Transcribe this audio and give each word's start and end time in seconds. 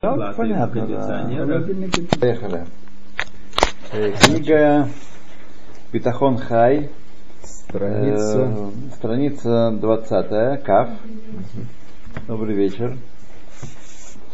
Понятно, 0.00 0.86
да. 0.86 1.28
Поехали. 2.18 2.64
Э, 3.92 4.12
Книга 4.12 4.88
Битахон 5.92 6.38
Хай, 6.38 6.88
Страница. 7.42 8.48
э, 8.50 8.70
страница 8.96 9.72
20, 9.72 10.62
Каф. 10.64 10.88
Добрый 12.26 12.54
вечер. 12.54 12.96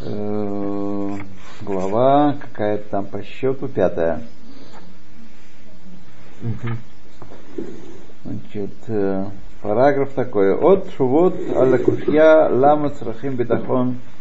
Э, 0.03 1.17
глава 1.63 2.37
какая-то 2.41 2.89
там 2.89 3.07
по 3.07 3.25
счету, 3.25 3.67
пятая. 3.67 4.23
Значит, 8.25 8.71
э, 8.87 9.25
параграф 9.63 10.13
такой. 10.13 10.55
От 10.55 10.91
шувот 10.97 11.35
аля 11.57 11.79
кушья 11.79 12.49
лама 12.51 12.91
црахим 12.91 13.35
битахон 13.35 13.97
э, 13.97 14.16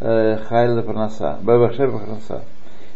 хайла 0.00 0.82
парнаса. 0.82 1.38
Бэбэшер 1.42 1.90
парнаса. 1.90 2.42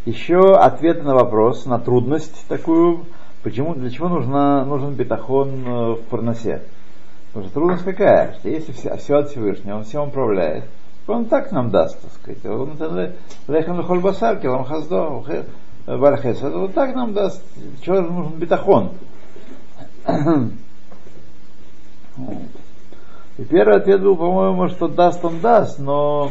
Еще 0.06 0.54
ответ 0.56 1.02
на 1.02 1.14
вопрос, 1.14 1.64
на 1.64 1.78
трудность 1.78 2.46
такую, 2.48 3.06
почему, 3.42 3.74
для 3.74 3.90
чего 3.90 4.08
нужна, 4.08 4.64
нужен 4.64 4.94
битахон 4.94 5.66
э, 5.66 5.92
в 5.94 6.02
парнасе. 6.10 6.62
Потому 7.28 7.46
что 7.46 7.54
трудность 7.54 7.84
какая? 7.84 8.34
Что 8.34 8.48
если 8.50 8.72
все, 8.72 8.96
все 8.98 9.16
от 9.16 9.30
Всевышнего, 9.30 9.76
он 9.76 9.84
всем 9.84 10.08
управляет, 10.08 10.64
он 11.06 11.24
так 11.24 11.52
нам 11.52 11.70
даст, 11.70 12.00
так 12.00 12.12
сказать. 12.12 12.44
Он 12.44 12.74
это 12.74 13.14
лехам 13.48 13.78
лехоль 13.78 14.00
басар, 14.00 14.36
килам 14.36 14.64
хаздо, 14.64 15.24
бархес. 15.86 16.38
Это 16.38 16.58
вот 16.58 16.74
так 16.74 16.94
нам 16.94 17.14
даст. 17.14 17.42
Чего 17.82 17.96
же 17.96 18.02
нужен 18.02 18.32
битахон? 18.34 18.92
И 23.36 23.44
первый 23.44 23.76
ответ 23.76 24.02
был, 24.02 24.16
по-моему, 24.16 24.68
что 24.68 24.86
даст 24.86 25.24
он 25.24 25.40
даст, 25.40 25.78
но 25.78 26.30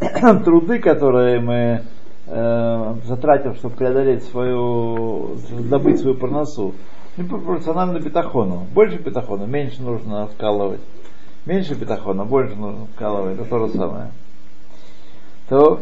труды, 0.44 0.78
которые 0.78 1.40
мы 1.40 1.82
э, 2.26 2.94
затратим, 3.04 3.54
чтобы 3.56 3.76
преодолеть 3.76 4.24
свою, 4.24 5.36
добыть 5.68 6.00
свою 6.00 6.16
парносу, 6.16 6.74
не 7.16 7.24
пропорционально 7.24 7.98
бетахону. 7.98 8.66
Больше 8.72 8.98
бетахона, 8.98 9.44
меньше 9.44 9.82
нужно 9.82 10.26
вкалывать. 10.28 10.80
Меньше 11.46 11.74
бетахона, 11.74 12.24
больше 12.24 12.54
нужно 12.54 12.86
вкалывать. 12.94 13.38
Это 13.38 13.48
то 13.48 13.66
же 13.66 13.72
самое. 13.72 14.12
То 15.48 15.80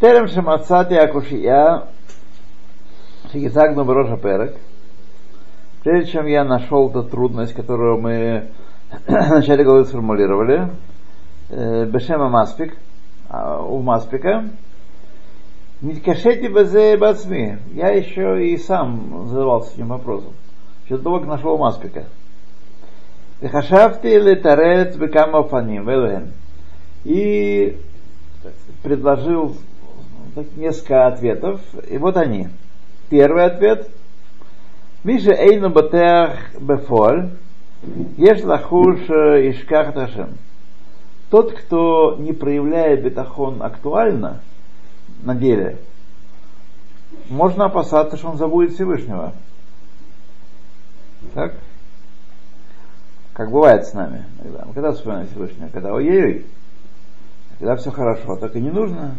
Терем 0.00 0.28
Шамацати 0.28 0.94
Акушия 0.94 1.84
Шигизагну 3.30 3.84
Броша 3.84 4.16
Перек. 4.16 4.56
Прежде 5.82 6.12
чем 6.12 6.26
я 6.26 6.44
нашел 6.44 6.88
эту 6.88 7.02
трудность, 7.02 7.52
которую 7.52 8.00
мы 8.00 8.48
в 9.06 9.10
начале 9.10 9.64
главы 9.64 9.84
сформулировали, 9.84 10.70
Бешема 11.54 12.28
Маспик, 12.28 12.76
а, 13.28 13.62
у 13.62 13.80
Маспика, 13.80 14.44
Ниткашети 15.84 16.48
базе 16.48 16.96
бацми. 16.96 17.58
Я 17.74 17.90
еще 17.90 18.46
и 18.46 18.56
сам 18.56 19.28
задавался 19.28 19.74
этим 19.74 19.88
вопросом. 19.88 20.32
Еще 20.84 20.96
до 20.96 21.02
того, 21.02 21.18
как 21.18 21.28
нашел 21.28 21.58
Маспика. 21.58 22.04
Хашафти 23.42 24.06
летарет 24.06 24.96
бекама 24.96 25.42
фаним, 25.42 25.86
велуэн. 25.86 26.32
И 27.04 27.76
предложил 28.82 29.56
несколько 30.56 31.06
ответов. 31.06 31.60
И 31.90 31.98
вот 31.98 32.16
они. 32.16 32.48
Первый 33.10 33.44
ответ. 33.44 33.90
Миша 35.02 35.32
эйну 35.32 35.68
батеах 35.68 36.54
бефоль. 36.58 37.32
Еш 38.16 38.42
лахуш 38.42 39.00
ишках 39.10 39.92
ташем. 39.92 40.38
Тот, 41.34 41.52
кто 41.52 42.14
не 42.20 42.32
проявляет 42.32 43.02
бетахон 43.02 43.60
актуально, 43.60 44.40
на 45.24 45.34
деле, 45.34 45.78
можно 47.28 47.64
опасаться, 47.64 48.16
что 48.16 48.28
он 48.28 48.36
забудет 48.36 48.74
Всевышнего. 48.74 49.32
Так? 51.34 51.54
Как 53.32 53.50
бывает 53.50 53.84
с 53.84 53.94
нами. 53.94 54.26
Иногда. 54.40 54.64
Мы 54.64 54.74
когда 54.74 54.92
вспоминаем 54.92 55.26
Всевышнего? 55.26 55.70
Когда 55.70 55.92
ой-ой-ой. 55.92 56.46
Когда 57.58 57.74
все 57.74 57.90
хорошо, 57.90 58.36
так 58.36 58.54
и 58.54 58.60
не 58.60 58.70
нужно. 58.70 59.16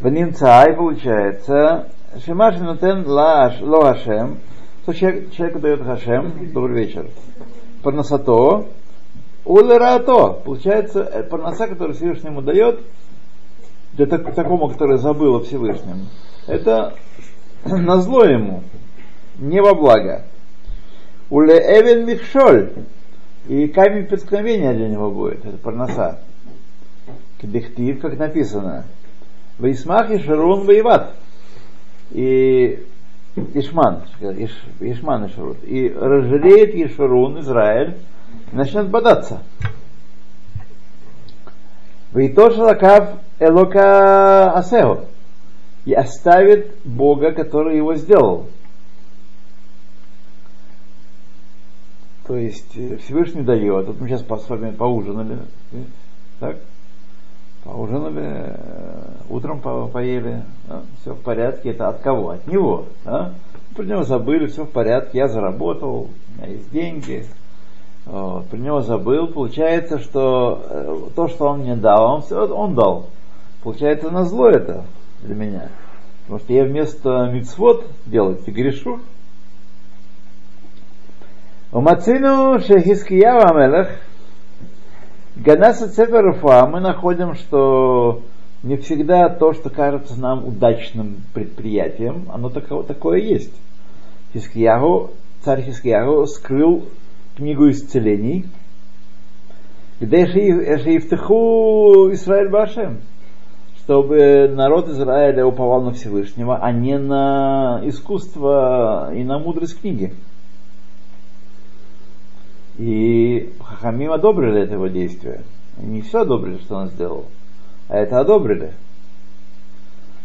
Ванинцай 0.00 0.72
получается, 0.72 1.90
Шимаш 2.24 2.56
нутен 2.56 3.06
лаш 3.06 3.60
ло 3.60 3.82
Хашем, 3.82 4.38
что 4.84 4.94
человек, 4.94 5.30
человеку 5.32 5.58
дает 5.58 5.82
Хашем, 5.82 6.54
добрый 6.54 6.86
вечер, 6.86 7.10
парносато, 7.82 8.66
улерато, 9.44 10.40
получается, 10.44 11.26
парноса, 11.30 11.66
который 11.68 11.94
Всевышний 11.94 12.30
ему 12.30 12.42
дает, 12.42 12.80
для 13.92 14.06
так, 14.06 14.34
такому, 14.34 14.68
который 14.68 14.98
забыл 14.98 15.36
о 15.36 15.40
Всевышнем, 15.40 16.08
это 16.46 16.94
на 17.64 17.98
зло 17.98 18.24
ему, 18.24 18.62
не 19.38 19.60
во 19.60 19.74
благо. 19.74 20.24
Уле 21.30 21.56
эвен 21.56 22.06
михшоль, 22.06 22.72
и 23.48 23.68
камень 23.68 24.06
преткновения 24.06 24.72
для 24.72 24.88
него 24.88 25.10
будет, 25.10 25.44
это 25.44 25.58
парноса. 25.58 26.20
Кдехтив, 27.40 28.00
как 28.00 28.18
написано. 28.18 28.84
Вейсмах 29.58 30.10
и 30.10 30.18
Шарун 30.18 30.64
воеват. 30.64 31.14
И 32.10 32.84
Ишман, 33.54 34.04
Иш, 34.20 34.50
Ишман 34.80 35.26
и 35.26 35.28
Шарун. 35.28 35.56
И 35.62 35.88
разжалеет 35.90 36.74
Ешарун, 36.74 37.40
Израиль, 37.40 37.96
начнет 38.52 38.88
бодаться. 38.88 39.42
Вейтош 42.12 42.56
лакав 42.56 43.18
элока 43.38 44.52
асео. 44.52 45.06
И 45.84 45.92
оставит 45.92 46.76
Бога, 46.84 47.32
который 47.32 47.76
его 47.76 47.94
сделал. 47.94 48.48
То 52.26 52.36
есть 52.36 52.72
Всевышний 53.02 53.42
дает. 53.42 53.86
Вот 53.86 54.00
мы 54.00 54.08
сейчас 54.08 54.22
с 54.22 54.48
вами 54.48 54.70
поужинали. 54.70 55.40
Так? 56.40 56.56
Поужинали, 57.64 58.56
утром 59.30 59.60
по 59.60 59.88
поели, 59.88 60.42
да, 60.68 60.82
все 61.00 61.14
в 61.14 61.20
порядке. 61.22 61.70
Это 61.70 61.88
от 61.88 62.00
кого? 62.00 62.30
От 62.30 62.46
него. 62.46 62.86
Да? 63.04 63.32
Про 63.74 63.84
него 63.84 64.02
забыли, 64.04 64.46
все 64.46 64.64
в 64.64 64.70
порядке. 64.70 65.18
Я 65.18 65.28
заработал, 65.28 66.10
у 66.10 66.38
меня 66.38 66.52
есть 66.52 66.70
деньги. 66.70 67.26
Вот, 68.06 68.46
про 68.48 68.56
него 68.56 68.80
забыл. 68.80 69.28
Получается, 69.28 69.98
что 69.98 71.10
то, 71.14 71.28
что 71.28 71.46
он 71.46 71.60
мне 71.60 71.76
дал, 71.76 72.14
он 72.16 72.22
все 72.22 72.46
он 72.46 72.74
дал. 72.74 73.06
Получается, 73.62 74.10
на 74.10 74.24
зло 74.24 74.48
это 74.48 74.84
для 75.22 75.34
меня. 75.34 75.68
Потому 76.22 76.40
что 76.40 76.52
я 76.52 76.64
вместо 76.64 77.30
мицвод 77.32 77.86
делать 78.06 78.46
грешу. 78.46 79.00
Умацину 81.72 82.60
Шехискиява 82.60 83.50
Амелах 83.50 83.88
Ганаса 85.36 85.88
Цефер 85.88 86.24
Руфа 86.24 86.66
мы 86.66 86.78
находим, 86.78 87.34
что 87.34 88.22
не 88.62 88.76
всегда 88.76 89.28
то, 89.28 89.52
что 89.52 89.68
кажется 89.68 90.18
нам 90.18 90.46
удачным 90.46 91.16
предприятием, 91.34 92.28
оно 92.32 92.48
таково, 92.48 92.84
такое 92.84 93.18
есть. 93.18 93.52
Хискиягу, 94.32 95.10
царь 95.42 95.62
Хискиягу 95.62 96.26
скрыл 96.26 96.84
книгу 97.36 97.70
исцелений, 97.70 98.46
где 100.00 100.26
Шиифтаху 100.26 102.10
Израиль 102.12 102.50
Башем, 102.50 103.00
чтобы 103.78 104.48
народ 104.48 104.88
Израиля 104.88 105.46
уповал 105.46 105.82
на 105.82 105.92
Всевышнего, 105.92 106.56
а 106.56 106.72
не 106.72 106.98
на 106.98 107.80
искусство 107.84 109.12
и 109.14 109.24
на 109.24 109.38
мудрость 109.38 109.80
книги. 109.80 110.14
И 112.78 113.52
Хахамим 113.60 114.12
одобрили 114.12 114.62
это 114.62 114.74
его 114.74 114.88
действие. 114.88 115.42
Не 115.76 116.02
все 116.02 116.22
одобрили, 116.22 116.58
что 116.58 116.76
он 116.76 116.88
сделал, 116.88 117.26
а 117.88 117.96
это 117.98 118.20
одобрили. 118.20 118.72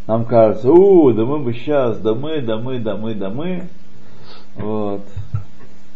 Нам 0.08 0.26
кажется, 0.26 0.72
у, 0.72 1.12
да 1.12 1.24
мы 1.26 1.40
бы 1.40 1.54
сейчас, 1.54 2.00
да 2.00 2.16
мы, 2.16 2.42
да 2.42 2.58
мы, 2.58 2.80
да 2.80 2.96
мы, 2.96 3.14
да 3.14 3.30
мы. 3.30 3.68
Вот. 4.56 5.04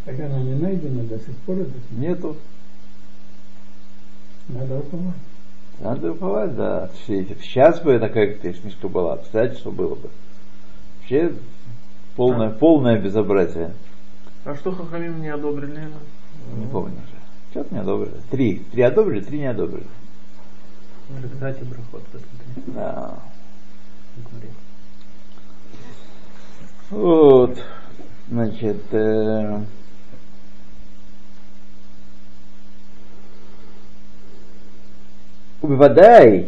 Так 0.06 0.20
она 0.20 0.40
не 0.42 0.56
найдена 0.56 1.04
до 1.04 1.18
сих 1.18 1.36
пор? 1.46 1.58
Нету. 1.92 2.36
Надо 4.50 4.80
уповать. 4.80 5.16
Надо 5.80 6.12
уповать, 6.12 6.56
да. 6.56 6.90
Сейчас 7.08 7.82
бы 7.82 7.98
такая 8.00 8.36
книжка 8.36 8.88
была, 8.90 9.16
представляете, 9.16 9.60
что 9.60 9.72
было 9.72 9.96
бы. 9.96 10.10
Вообще 11.00 11.34
полное, 12.16 12.50
полное 12.50 13.00
безобразие. 13.00 13.74
А 14.46 14.56
что 14.56 14.74
Хахамим 14.74 15.22
не 15.22 15.30
одобрили? 15.30 15.90
Не 16.56 16.68
помню 16.68 16.96
уже. 16.96 17.22
Что-то 17.52 17.74
не 17.74 17.80
одобрили. 17.80 18.16
Три. 18.30 18.60
Три 18.72 18.82
одобрили, 18.82 19.24
три 19.24 19.40
не 19.40 19.46
одобрили. 19.48 19.88
В 21.08 21.24
результате 21.24 21.64
брахот 21.64 22.04
посмотри. 22.04 22.64
Да. 22.68 23.20
Вот. 26.90 27.58
Значит, 28.30 28.84
э, 28.92 29.62
ובוודאי 35.65 36.43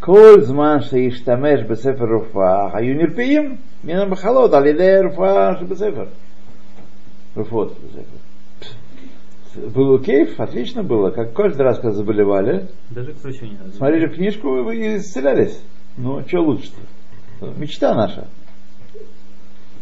כל 0.00 0.40
זמן 0.40 0.76
שישתמש 0.80 1.60
בספר 1.70 2.04
רפואה, 2.16 2.68
היו 2.78 2.94
נרפאים 2.94 3.56
מן 3.84 3.96
המחלות 3.96 4.52
על 4.52 4.66
ידי 4.66 4.96
רפואה 5.10 5.50
שבספר. 5.60 6.04
רפואות 7.36 7.70
בספר. 7.70 8.18
Было 9.74 10.02
кейф, 10.02 10.40
отлично 10.40 10.82
было, 10.82 11.10
как 11.10 11.34
каждый 11.34 11.60
раз, 11.60 11.76
когда 11.78 11.92
заболевали, 11.92 12.68
Даже 12.90 13.12
к 13.12 13.22
врачу 13.22 13.44
не 13.44 13.52
надо. 13.58 13.72
смотрели 13.72 14.06
книжку 14.08 14.70
и 14.70 14.96
исцелялись. 14.96 15.62
Ну, 15.98 16.26
что 16.26 16.40
лучше-то? 16.40 17.52
Мечта 17.58 17.94
наша. 17.94 18.28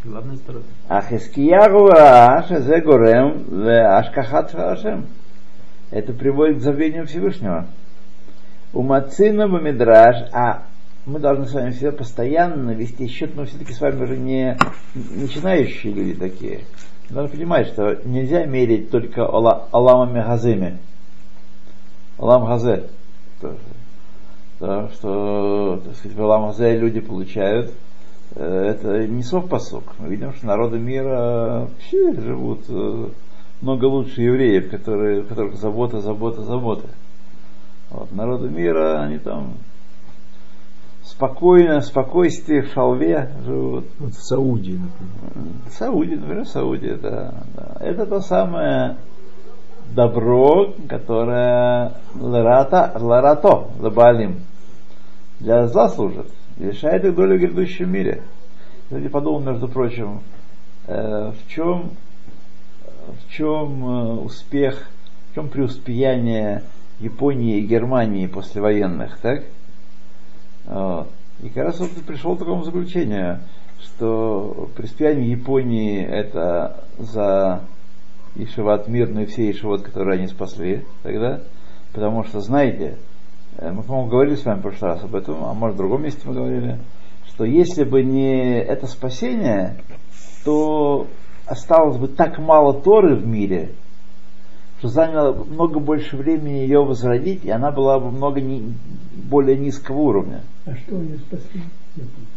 Главное 0.05 0.35
здоровье. 0.37 0.67
אך 0.89 1.05
חזקיהו 1.05 1.85
ראה 1.85 2.43
שזה 2.49 2.79
גורם 2.85 3.43
להשכחת 3.53 4.55
השם. 4.55 5.03
Это 5.93 6.13
приводит 6.15 6.59
к 6.59 6.61
забвению 6.61 7.07
Всевышнего. 7.07 7.67
У 8.76 8.82
Мацина 8.84 9.48
Бамидраж, 9.48 10.28
а 10.34 10.64
мы 11.06 11.20
должны 11.20 11.48
с 11.48 11.54
вами 11.54 11.72
всегда 11.72 11.94
постоянно 11.94 12.72
вести 12.72 13.08
счет, 13.08 13.34
но 13.34 13.46
все-таки 13.46 13.72
с 13.72 13.80
вами 13.80 14.04
уже 14.04 14.18
не 14.18 14.58
начинающие 14.94 15.94
люди 15.94 16.14
такие. 16.14 16.66
Надо 17.10 17.30
понимать, 17.30 17.68
что 17.68 18.02
нельзя 18.04 18.44
мерить 18.46 18.92
только 18.92 19.26
Аламами 19.26 20.22
Газыми. 20.22 20.78
Алам 22.20 22.48
Газе. 22.48 22.90
То, 23.40 24.90
что 24.90 25.82
так 25.86 25.96
сказать, 25.96 26.18
в 26.18 26.22
Алам 26.22 26.48
Газе 26.48 26.78
люди 26.78 27.00
получают, 27.00 27.72
э, 28.36 28.74
это 28.76 29.08
не 29.08 29.24
совпосок. 29.24 29.84
Мы 30.00 30.10
видим, 30.10 30.34
что 30.34 30.48
народы 30.48 30.80
мира 30.80 31.70
вообще 31.70 32.14
живут 32.20 32.66
э, 32.68 33.08
много 33.62 33.86
лучше 33.86 34.22
евреев, 34.22 34.70
которые, 34.70 35.22
у 35.22 35.24
которых 35.24 35.56
забота, 35.56 36.02
забота, 36.02 36.42
забота. 36.42 36.90
Вот, 37.90 38.12
народы 38.12 38.50
мира, 38.50 39.02
они 39.02 39.20
там 39.20 39.54
спокойно, 41.04 41.80
в 41.80 41.86
спокойствии, 41.86 42.62
в 42.62 42.74
шалве 42.74 43.32
живут. 43.46 43.86
Вот 44.00 44.14
в 44.14 44.24
Саудии, 44.24 44.80
например. 44.80 45.56
Сауди, 45.72 46.16
например, 46.16 46.46
Сауди, 46.46 46.94
да, 46.96 47.34
да. 47.56 47.78
Это 47.80 48.06
то 48.06 48.20
самое 48.22 48.98
добро, 49.94 50.74
которое 50.90 51.94
ларата, 52.16 52.92
ларато, 52.96 53.68
лабалим, 53.80 54.42
для 55.40 55.68
зла 55.68 55.90
служит, 55.90 56.28
и 56.58 56.66
лишает 56.66 57.06
их 57.06 57.16
долю 57.16 57.38
в 57.38 57.40
грядущем 57.40 57.92
мире. 57.92 58.24
Я 58.90 59.10
подумал, 59.10 59.40
между 59.42 59.68
прочим, 59.68 60.22
э, 60.88 61.32
в 61.32 61.48
чем, 61.48 61.92
в 63.08 63.32
чем 63.32 63.86
э, 63.86 64.14
успех, 64.22 64.88
в 65.32 65.36
чем 65.36 65.50
преуспеяние 65.50 66.64
Японии 67.00 67.60
и 67.60 67.66
Германии 67.66 68.28
послевоенных, 68.28 69.18
так? 69.20 69.44
Вот. 70.66 71.10
И 71.44 71.50
как 71.50 71.66
раз 71.66 71.80
вот 71.80 71.92
пришел 72.08 72.36
к 72.36 72.40
такому 72.40 72.64
заключению, 72.64 73.40
что 73.82 74.70
преуспеяние 74.76 75.32
Японии 75.32 76.02
это 76.02 76.86
за 76.98 77.62
Ишеват 78.36 78.88
мирную 78.88 79.26
и 79.26 79.30
все 79.30 79.52
Ишеват, 79.52 79.82
которые 79.82 80.20
они 80.20 80.28
спасли 80.28 80.86
тогда, 81.04 81.42
потому 81.94 82.24
что, 82.24 82.40
знаете, 82.42 82.98
э, 83.58 83.72
мы, 83.72 83.84
по-моему, 83.84 84.10
говорили 84.10 84.36
с 84.36 84.46
вами 84.46 84.60
в 84.60 84.64
прошлый 84.64 84.92
раз 84.92 85.04
об 85.04 85.16
этом, 85.16 85.44
а 85.44 85.54
может 85.54 85.76
в 85.76 85.80
другом 85.80 86.04
месте 86.04 86.22
мы 86.26 86.34
говорили, 86.34 86.80
что 87.28 87.44
если 87.46 87.84
бы 87.84 88.04
не 88.04 88.60
это 88.60 88.88
спасение, 88.88 89.78
то 90.44 91.08
осталось 91.46 91.98
бы 91.98 92.08
так 92.08 92.40
мало 92.40 92.74
Торы 92.74 93.16
в 93.16 93.26
мире, 93.26 93.72
что 94.86 94.88
заняло 94.88 95.34
много 95.34 95.80
больше 95.80 96.16
времени 96.16 96.60
ее 96.60 96.84
возродить, 96.84 97.44
и 97.44 97.50
она 97.50 97.72
была 97.72 98.00
бы 98.00 98.12
много 98.12 98.42
ни- 98.42 98.74
более 99.30 99.58
низкого 99.58 99.98
уровня. 100.00 100.42
А 100.66 100.76
что 100.76 100.96
они 100.96 101.18
спасли? 101.18 101.62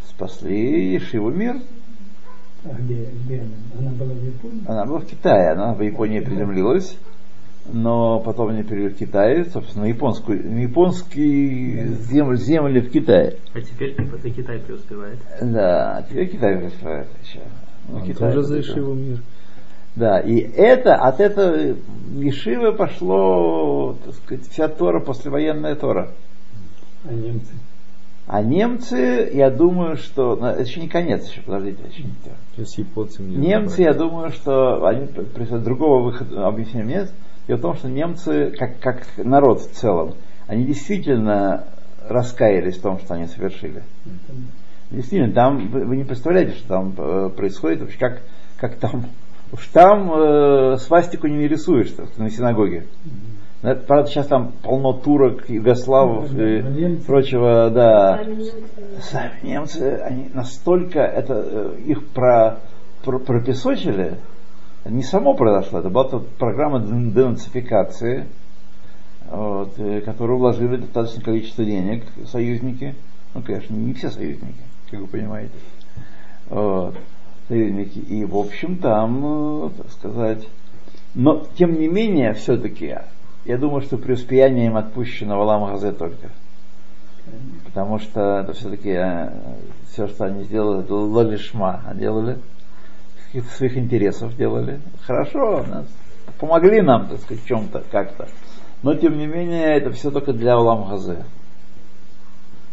Спасли 0.09 0.93
Ешиву 0.95 1.31
мир. 1.31 1.57
А 2.65 2.75
где, 2.79 3.09
где 3.25 3.41
она? 3.41 3.51
Она 3.79 3.91
была 3.93 4.15
в 4.15 4.25
Японии? 4.25 4.63
Она 4.67 4.85
была 4.87 4.99
в 5.01 5.07
Китае, 5.07 5.51
она 5.51 5.75
в 5.75 5.83
Японии 5.83 6.21
приземлилась, 6.21 6.97
но 7.73 8.21
потом 8.21 8.49
они 8.49 8.63
перевели 8.63 8.89
в 8.89 8.97
Китай, 8.97 9.45
собственно, 9.45 9.85
на 9.85 9.89
японскую, 9.89 10.43
на 10.51 10.59
японские 10.61 11.89
земли, 12.11 12.37
земли 12.37 12.81
в 12.81 12.91
Китае. 12.91 13.37
А 13.55 13.61
теперь 13.61 13.93
это 13.93 14.31
Китай 14.31 14.59
преуспевает. 14.59 15.19
Да, 15.41 15.99
а 15.99 16.03
теперь 16.03 16.29
Китай 16.29 16.57
преуспевает 16.57 17.09
еще. 17.23 17.41
Ну, 17.89 17.99
Он 17.99 18.03
Китай 18.07 18.33
тоже 18.33 18.43
за 18.47 18.61
Ишиву 18.61 18.95
мир. 18.95 19.19
Да, 19.97 20.21
и 20.21 20.39
это, 20.39 20.95
от 20.95 21.21
этого 21.21 21.77
Ешивы 22.15 22.73
пошло, 22.73 23.97
так 24.05 24.15
сказать, 24.15 24.49
вся 24.49 24.69
Тора, 24.69 25.01
послевоенная 25.01 25.75
Тора. 25.75 26.13
А 27.05 27.13
немцы? 27.13 27.53
А 28.27 28.43
немцы, 28.43 29.31
я 29.33 29.51
думаю, 29.51 29.97
что... 29.97 30.37
ну, 30.37 30.47
Это 30.49 30.63
еще 30.63 30.81
не 30.81 30.89
конец, 30.89 31.29
еще, 31.29 31.41
подождите, 31.41 31.83
еще 31.91 32.03
не. 32.03 32.13
Сейчас 32.55 32.79
японцам 32.79 33.29
не 33.29 33.37
Немцы, 33.37 33.83
я 33.83 33.95
думаю, 33.95 34.31
что 34.31 34.87
они 34.87 35.07
другого 35.65 36.03
выхода 36.03 36.47
объяснения 36.47 37.01
нет. 37.01 37.13
Дело 37.47 37.57
в 37.57 37.63
том, 37.63 37.75
что 37.77 37.89
немцы, 37.89 38.53
как, 38.59 38.79
как 38.81 39.07
народ 39.17 39.63
в 39.63 39.73
целом, 39.73 40.15
они 40.47 40.65
действительно 40.67 41.65
раскаялись 42.07 42.77
в 42.77 42.83
том, 42.83 42.99
что 42.99 43.15
они 43.15 43.27
совершили. 43.27 43.83
Действительно, 44.91 45.33
там 45.33 45.69
вы, 45.69 45.85
вы 45.85 45.97
не 45.97 46.05
представляете, 46.05 46.53
что 46.57 46.69
там 46.69 46.95
э, 46.97 47.31
происходит, 47.31 47.81
вообще 47.81 47.99
как, 47.99 48.23
как 48.59 48.77
там. 48.77 49.07
Уж 49.53 49.67
там 49.69 50.13
э, 50.13 50.77
свастику 50.79 51.27
не 51.27 51.37
нарисуешь 51.37 51.91
так, 51.93 52.07
на 52.19 52.31
синагоге. 52.31 52.87
Да, 53.63 53.75
Правда, 53.75 54.09
сейчас 54.09 54.27
там 54.27 54.53
полно 54.63 54.93
турок, 54.93 55.49
югославов 55.49 56.31
и 56.33 56.63
немцы. 56.63 57.05
прочего, 57.07 57.71
да. 57.71 58.19
Сами 58.19 58.35
немцы. 58.35 58.53
Сами 59.01 59.33
немцы, 59.43 60.01
они 60.05 60.31
настолько 60.33 61.01
это 61.01 61.35
э, 61.35 61.77
их 61.87 62.07
про, 62.09 62.59
про- 63.05 63.19
пропесочили, 63.19 64.19
не 64.85 65.03
само 65.03 65.35
произошло, 65.35 65.81
это 65.81 65.91
была 65.91 66.05
программа 66.39 66.81
ден- 66.81 67.11
денацификации, 67.13 68.27
вот, 69.31 69.73
э, 69.79 70.03
которую 70.03 70.39
вложили 70.39 70.77
достаточное 70.77 71.25
количество 71.25 71.65
денег 71.65 72.05
союзники. 72.31 72.95
Ну, 73.35 73.43
конечно, 73.43 73.75
не 73.75 73.93
все 73.95 74.11
союзники, 74.11 74.63
как 74.91 75.01
вы 75.01 75.07
понимаете. 75.07 75.53
Вот, 76.49 76.95
союзники. 77.49 77.99
И, 77.99 78.25
в 78.25 78.37
общем, 78.37 78.77
там, 78.77 79.67
э, 79.67 79.71
так 79.77 79.91
сказать, 79.93 80.47
но, 81.15 81.47
тем 81.57 81.79
не 81.79 81.89
менее, 81.89 82.35
все-таки, 82.35 82.97
я 83.45 83.59
думаю, 83.59 83.83
что 83.83 83.97
преуспеяние 83.97 84.67
им 84.67 84.77
отпущено 84.77 85.39
в 85.39 85.41
Алам 85.41 85.73
Газе 85.73 85.93
только. 85.93 86.29
Потому 87.65 87.99
что 87.99 88.39
это 88.39 88.53
все-таки 88.53 88.97
все, 89.91 90.07
что 90.09 90.27
они 90.27 90.45
сделали, 90.45 90.87
лолишма 90.89 91.83
делали, 91.95 92.39
каких-то 93.27 93.55
своих 93.57 93.77
интересов 93.77 94.37
делали. 94.37 94.81
Хорошо, 95.03 95.65
нас, 95.67 95.87
помогли 96.39 96.81
нам, 96.83 97.09
так 97.09 97.21
сказать, 97.21 97.43
в 97.43 97.47
чем-то, 97.47 97.85
как-то. 97.91 98.29
Но 98.83 98.95
тем 98.95 99.19
не 99.19 99.27
менее, 99.27 99.77
это 99.77 99.91
все 99.91 100.11
только 100.11 100.33
для 100.33 100.59
Улам 100.59 100.89
Газе. 100.89 101.25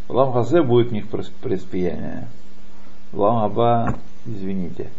Улам 0.07 0.33
Газе 0.33 0.61
будет 0.61 0.91
у 0.91 0.93
них 0.93 1.07
преус- 1.07 1.31
преуспеяние. 1.41 2.27
Улам 3.11 3.43
Аба, 3.43 3.95
извините. 4.25 4.89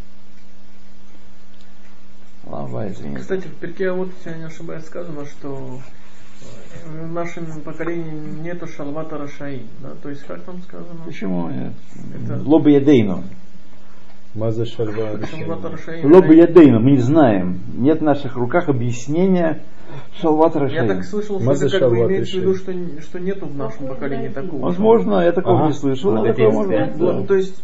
Аба, 2.50 2.88
извините. 2.88 3.21
Кстати, 3.21 3.47
в 3.49 3.54
перке 3.54 3.90
вот, 3.90 4.09
если 4.18 4.30
я 4.30 4.37
не 4.38 4.45
ошибаюсь, 4.45 4.85
сказано, 4.85 5.26
что 5.26 5.80
э, 6.85 7.04
в 7.06 7.12
нашем 7.12 7.47
поколении 7.64 8.12
нету 8.42 8.66
шалвата 8.68 9.18
рашаи. 9.18 9.62
Да? 9.80 9.90
То 10.02 10.11
есть, 10.11 10.23
как 10.25 10.42
там 10.42 10.62
сказано? 10.62 11.00
Почему 11.04 11.49
нет? 11.49 11.73
Это- 12.14 12.40
Лоба 12.45 12.71
Ядейну. 12.71 13.25
Маза. 14.35 14.64
Шалвата 14.64 15.71
рашаи. 15.71 16.04
Лоба 16.04 16.33
Ядейну, 16.33 16.78
мы 16.78 16.92
не 16.92 16.99
знаем. 16.99 17.61
Нет 17.75 18.00
в 18.00 18.04
наших 18.04 18.37
руках 18.37 18.68
объяснения 18.68 19.62
Шалват 20.21 20.54
Я 20.54 20.61
Рашей. 20.62 20.88
так 20.88 21.04
слышал, 21.04 21.37
что 21.38 21.47
Маза 21.47 21.66
это 21.66 21.80
как 21.80 21.90
бы 21.90 21.97
имеется 21.99 22.37
в 22.37 22.40
виду, 22.40 22.54
что, 22.54 22.73
что 23.02 23.21
нету 23.21 23.47
в 23.47 23.56
нашем 23.56 23.88
поколении 23.88 24.28
такого. 24.28 24.62
Возможно, 24.62 25.21
я 25.21 25.33
такого 25.33 25.59
Ага. 25.59 25.66
не 25.68 25.73
слышал. 25.75 26.12
Вот 26.12 26.26
такое 26.26 26.47
эти 26.49 26.52
может 26.54 26.97
да. 26.99 27.12
Ну, 27.12 27.26
То 27.26 27.35
есть, 27.35 27.62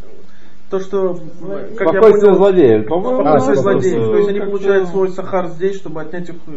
то, 0.72 0.80
что, 0.80 1.20
как 1.76 1.92
я 1.92 2.00
Спокойствие 2.00 2.32
понял, 2.32 2.36
злодеев. 2.36 2.84
Спокойствие 2.86 3.58
А, 3.58 3.62
злодеев. 3.62 4.04
То 4.06 4.16
есть 4.16 4.28
они 4.30 4.40
получают 4.40 4.88
свой 4.88 5.10
сахар 5.10 5.48
здесь, 5.48 5.76
чтобы 5.76 6.00
отнять 6.00 6.30
их 6.30 6.36
э, 6.46 6.50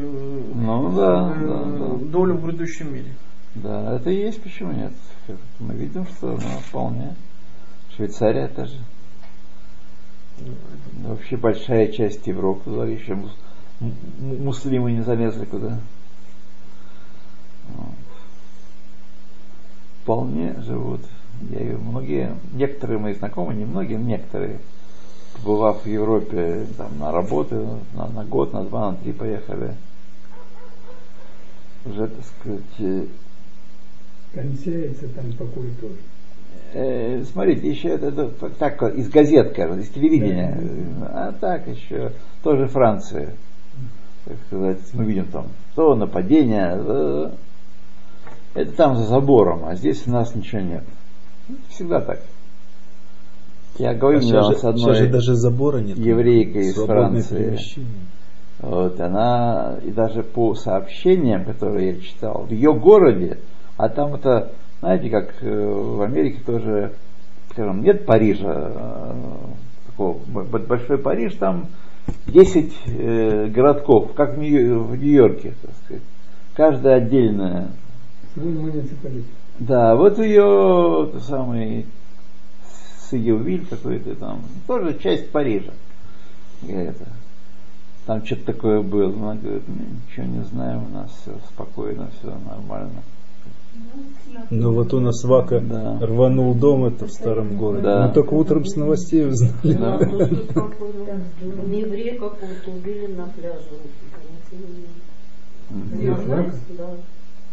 Ну 0.55 0.91
да, 0.95 1.34
э, 1.36 1.45
да, 1.45 1.63
да. 1.65 1.95
долю 2.05 2.36
в 2.36 2.45
грядущем 2.45 2.93
мире. 2.93 3.13
Да, 3.55 3.98
это 3.98 4.10
и 4.12 4.15
есть, 4.15 4.41
почему 4.41 4.72
нет. 4.72 4.93
Как 5.27 5.36
Мы 5.60 5.74
видим, 5.74 6.05
что 6.05 6.27
ну, 6.27 6.38
вполне. 6.38 7.13
Швейцария 7.93 8.48
тоже. 8.48 8.77
Вообще 11.03 11.36
большая 11.36 11.89
часть 11.89 12.25
Европы, 12.25 12.72
да, 12.72 12.86
еще 12.86 13.15
мус- 13.15 13.38
муслимы 14.22 14.93
не 14.93 15.01
залезли 15.01 15.43
куда. 15.43 15.77
Вот. 17.75 17.95
Вполне 20.03 20.55
живут. 20.62 21.01
Я 21.50 21.77
многие, 21.77 22.36
некоторые 22.54 23.00
мои 23.00 23.13
знакомые, 23.13 23.58
не 23.58 23.65
многие, 23.65 23.98
некоторые, 23.98 24.60
побывав 25.36 25.84
в 25.84 25.88
Европе 25.88 26.65
там, 26.77 26.98
на 27.00 27.12
работу, 27.12 27.80
на, 27.94 28.08
на 28.08 28.24
год, 28.24 28.54
на 28.54 28.63
два, 28.63 28.92
на 28.92 28.98
три 28.98 29.12
поехали, 29.12 29.75
уже, 31.86 32.08
так 32.08 32.25
сказать, 32.25 32.80
э, 32.80 33.06
кончается 34.34 35.08
там 35.10 35.32
покой 35.34 35.70
тоже. 35.80 35.96
Э, 36.74 37.24
смотрите, 37.25 37.70
еще 37.70 37.89
это, 37.89 38.08
это 38.08 38.50
так 38.50 38.82
из 38.96 39.10
газет, 39.10 39.54
кажется, 39.54 39.82
из 39.82 39.89
телевидения. 39.89 40.58
А 41.04 41.32
так 41.34 41.68
еще 41.68 42.12
тоже 42.44 42.68
Франция. 42.68 43.34
Так 44.25 44.38
сказать, 44.48 44.80
мы 44.94 45.06
видим 45.06 45.25
там 45.27 45.48
то 45.75 45.96
нападение. 45.96 46.75
э, 46.75 47.32
Это 48.56 48.72
там 48.72 48.96
за 48.96 49.04
забором, 49.04 49.65
а 49.65 49.75
здесь 49.75 50.08
у 50.08 50.12
нас 50.12 50.34
ничего 50.34 50.62
нет. 50.62 50.84
Всегда 51.70 52.02
так. 52.02 52.20
Я 53.78 53.94
говорю 53.94 54.20
А 54.20 54.22
сейчас, 54.22 54.48
же, 54.48 54.54
с 54.54 54.58
сейчас 54.60 54.64
одной 54.64 54.96
же 54.96 55.08
даже 55.08 55.36
забора 55.36 55.80
нет. 55.80 55.98
еврейкой 55.98 56.68
из 56.68 56.75
Франции. 56.75 57.58
Вот, 58.60 59.00
она, 59.02 59.78
и 59.84 59.92
даже 59.92 60.24
по 60.24 60.56
сообщениям, 60.56 61.44
которые 61.44 61.96
я 61.96 62.00
читал, 62.00 62.46
в 62.48 62.52
ее 62.52 62.74
городе, 62.74 63.40
а 63.75 63.90
там 63.90 64.16
это, 64.16 64.54
знаете, 64.80 65.10
как 65.10 65.36
э, 65.44 65.50
в 65.50 66.02
Америке 66.02 66.40
тоже, 66.46 66.94
скажем, 67.52 67.82
нет 67.84 68.06
Парижа, 68.06 68.50
э, 68.50 69.14
такого, 69.88 70.20
большой 70.44 70.98
Париж, 71.00 71.36
там 71.36 71.68
10 72.28 72.74
э, 72.88 73.48
городков, 73.48 74.14
как 74.14 74.36
в 74.38 74.40
Нью- 74.40 74.84
в 74.84 74.96
Нью-Йорке, 74.96 75.54
так 75.62 75.72
сказать. 75.84 76.04
Каждая 76.56 76.96
отдельная. 77.04 77.72
Свой 78.34 78.54
муниципалитет. 78.54 79.25
Да, 79.60 79.96
вот 79.96 80.20
ее 80.20 81.10
тот 81.14 81.24
самый 81.24 81.86
Сигевиль 83.10 83.66
какой-то 83.66 84.16
там, 84.16 84.42
тоже 84.68 84.98
часть 85.00 85.32
Парижа. 85.32 85.72
Это. 86.68 87.06
Там 88.06 88.26
что-то 88.26 88.46
такое 88.46 88.82
было. 88.82 89.14
Она 89.14 89.36
говорит, 89.36 89.64
«Мы 89.68 89.86
ничего 90.08 90.26
не 90.26 90.44
знаем, 90.44 90.86
у 90.86 90.90
нас 90.90 91.12
все 91.22 91.32
спокойно, 91.52 92.10
все 92.20 92.28
нормально. 92.28 93.02
Ну 94.50 94.74
вот 94.74 94.94
у 94.94 95.00
нас 95.00 95.24
Вака 95.24 95.60
Да. 95.60 95.98
рванул 96.02 96.54
дом 96.56 96.86
это 96.86 97.08
в 97.08 97.12
старом 97.12 97.58
городе. 97.58 97.84
Да. 97.84 98.08
Мы 98.08 98.14
только 98.14 98.34
утром 98.34 98.66
с 98.66 98.76
новостей 98.76 99.28
узнали. 99.28 99.54
Да. 99.64 99.96
Еврея 101.76 102.14
какого-то 102.14 102.72
убили 102.72 103.08
на 103.08 103.28
пляже. 103.28 103.70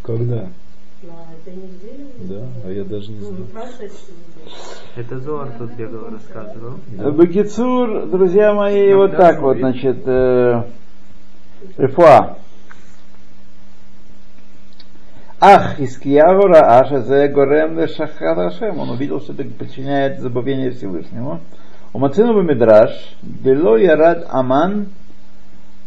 Когда? 0.03 0.49
На 1.03 1.35
этой 1.35 1.57
неделе. 1.57 2.07
Да, 2.19 2.47
а 2.65 2.71
я 2.71 2.85
даже 2.85 3.11
не 3.11 3.19
неделе. 3.19 3.47
Это 4.97 5.19
Зоар 5.21 5.53
тут 5.59 5.73
бегал, 5.75 6.11
рассказывал. 6.11 6.79
Бакицур, 7.13 8.07
друзья 8.07 8.55
мои, 8.55 8.93
вот 8.95 9.17
так 9.17 9.41
вот, 9.41 9.59
значит, 9.59 10.03
э, 10.07 10.63
Рифуа. 11.77 12.37
Ах, 15.41 15.79
зе 15.79 17.29
горем 17.29 17.79
ле 17.79 17.89
шахат 17.89 18.39
Ашем. 18.39 18.79
Он 18.79 18.91
увидел, 18.91 19.21
что 19.21 19.33
это 19.33 19.45
причиняет 19.45 20.21
забавление 20.21 20.71
Всевышнему. 20.71 21.41
У 21.93 21.99
Мацину 21.99 22.35
Бамидраш, 22.35 23.17
Бело 23.23 23.77
Ярад 23.77 24.27
Аман 24.31 24.91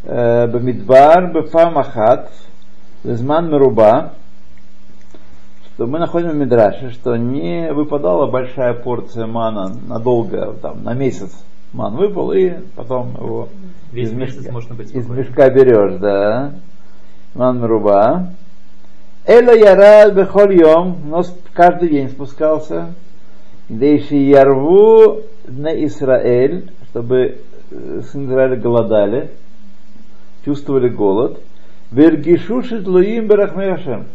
э, 0.04 0.46
Бамидбар 0.46 1.32
Бефам 1.32 1.78
Ахат, 1.78 2.30
Лезман 3.02 3.50
Меруба, 3.50 4.12
что 5.76 5.86
мы 5.86 5.98
находим 5.98 6.30
в 6.30 6.36
Мидраше, 6.36 6.90
что 6.90 7.16
не 7.18 7.70
выпадала 7.70 8.26
большая 8.26 8.72
порция 8.72 9.26
мана 9.26 9.76
надолго, 9.86 10.54
там, 10.62 10.82
на 10.82 10.94
месяц 10.94 11.36
ман 11.74 11.96
выпал, 11.96 12.32
и 12.32 12.54
потом 12.74 13.12
его 13.20 13.48
Весь 13.92 14.08
из 14.08 14.12
мешка, 14.14 14.52
можно 14.52 14.74
быть 14.74 14.94
из 14.94 15.06
мешка 15.06 15.50
берешь, 15.50 16.00
да. 16.00 16.54
Ман 17.34 17.60
Меруба. 17.60 18.30
Эла 19.26 19.54
Ярад 19.54 20.14
Бехоль 20.14 20.58
Йом, 20.58 20.96
но 21.10 21.22
каждый 21.52 21.90
день 21.90 22.08
спускался. 22.08 22.94
Дейши 23.68 24.16
Ярву 24.16 25.24
на 25.46 25.84
Израиль, 25.84 26.70
чтобы 26.88 27.40
э, 27.70 28.00
сын 28.10 28.24
Израиля 28.24 28.56
голодали, 28.56 29.30
чувствовали 30.42 30.88
голод. 30.88 31.38
Вергишушит 31.90 32.86
Луим 32.86 33.26
Берахмеяшем. 33.26 34.06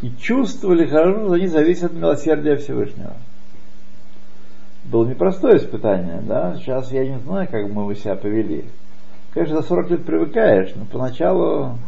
И 0.00 0.10
чувствовали 0.20 0.86
хорошо, 0.86 1.24
что 1.24 1.32
они 1.32 1.46
зависят 1.48 1.92
от 1.92 1.92
милосердия 1.94 2.56
Всевышнего. 2.56 3.14
Было 4.84 5.06
непростое 5.06 5.58
испытание, 5.58 6.20
да? 6.22 6.54
Сейчас 6.56 6.92
я 6.92 7.06
не 7.06 7.18
знаю, 7.18 7.48
как 7.50 7.68
мы 7.68 7.84
бы 7.84 7.94
себя 7.94 8.14
повели. 8.14 8.64
Конечно, 9.32 9.60
за 9.60 9.68
40 9.68 9.90
лет 9.90 10.04
привыкаешь, 10.04 10.72
но 10.76 10.84
поначалу 10.84 11.78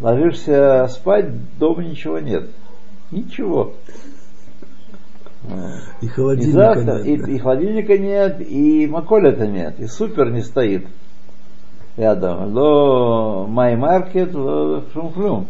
ложишься 0.00 0.88
спать, 0.90 1.26
дома 1.58 1.84
ничего 1.84 2.18
нет. 2.18 2.50
Ничего. 3.10 3.72
И 6.00 6.06
И, 6.06 6.08
холодильника 6.08 6.58
завтра, 6.58 7.02
нет, 7.02 7.06
и, 7.06 7.16
да. 7.16 7.30
и 7.30 7.38
холодильника 7.38 7.98
нет, 7.98 8.40
и 8.40 8.86
маколета 8.88 9.46
нет, 9.46 9.78
и 9.78 9.86
супер 9.86 10.30
не 10.30 10.42
стоит 10.42 10.86
рядом. 11.96 12.52
Ло 12.52 13.46
май 13.46 13.76
маркет, 13.76 14.34
ло 14.34 14.84
шумфлюм. 14.92 15.38
Вот. 15.38 15.46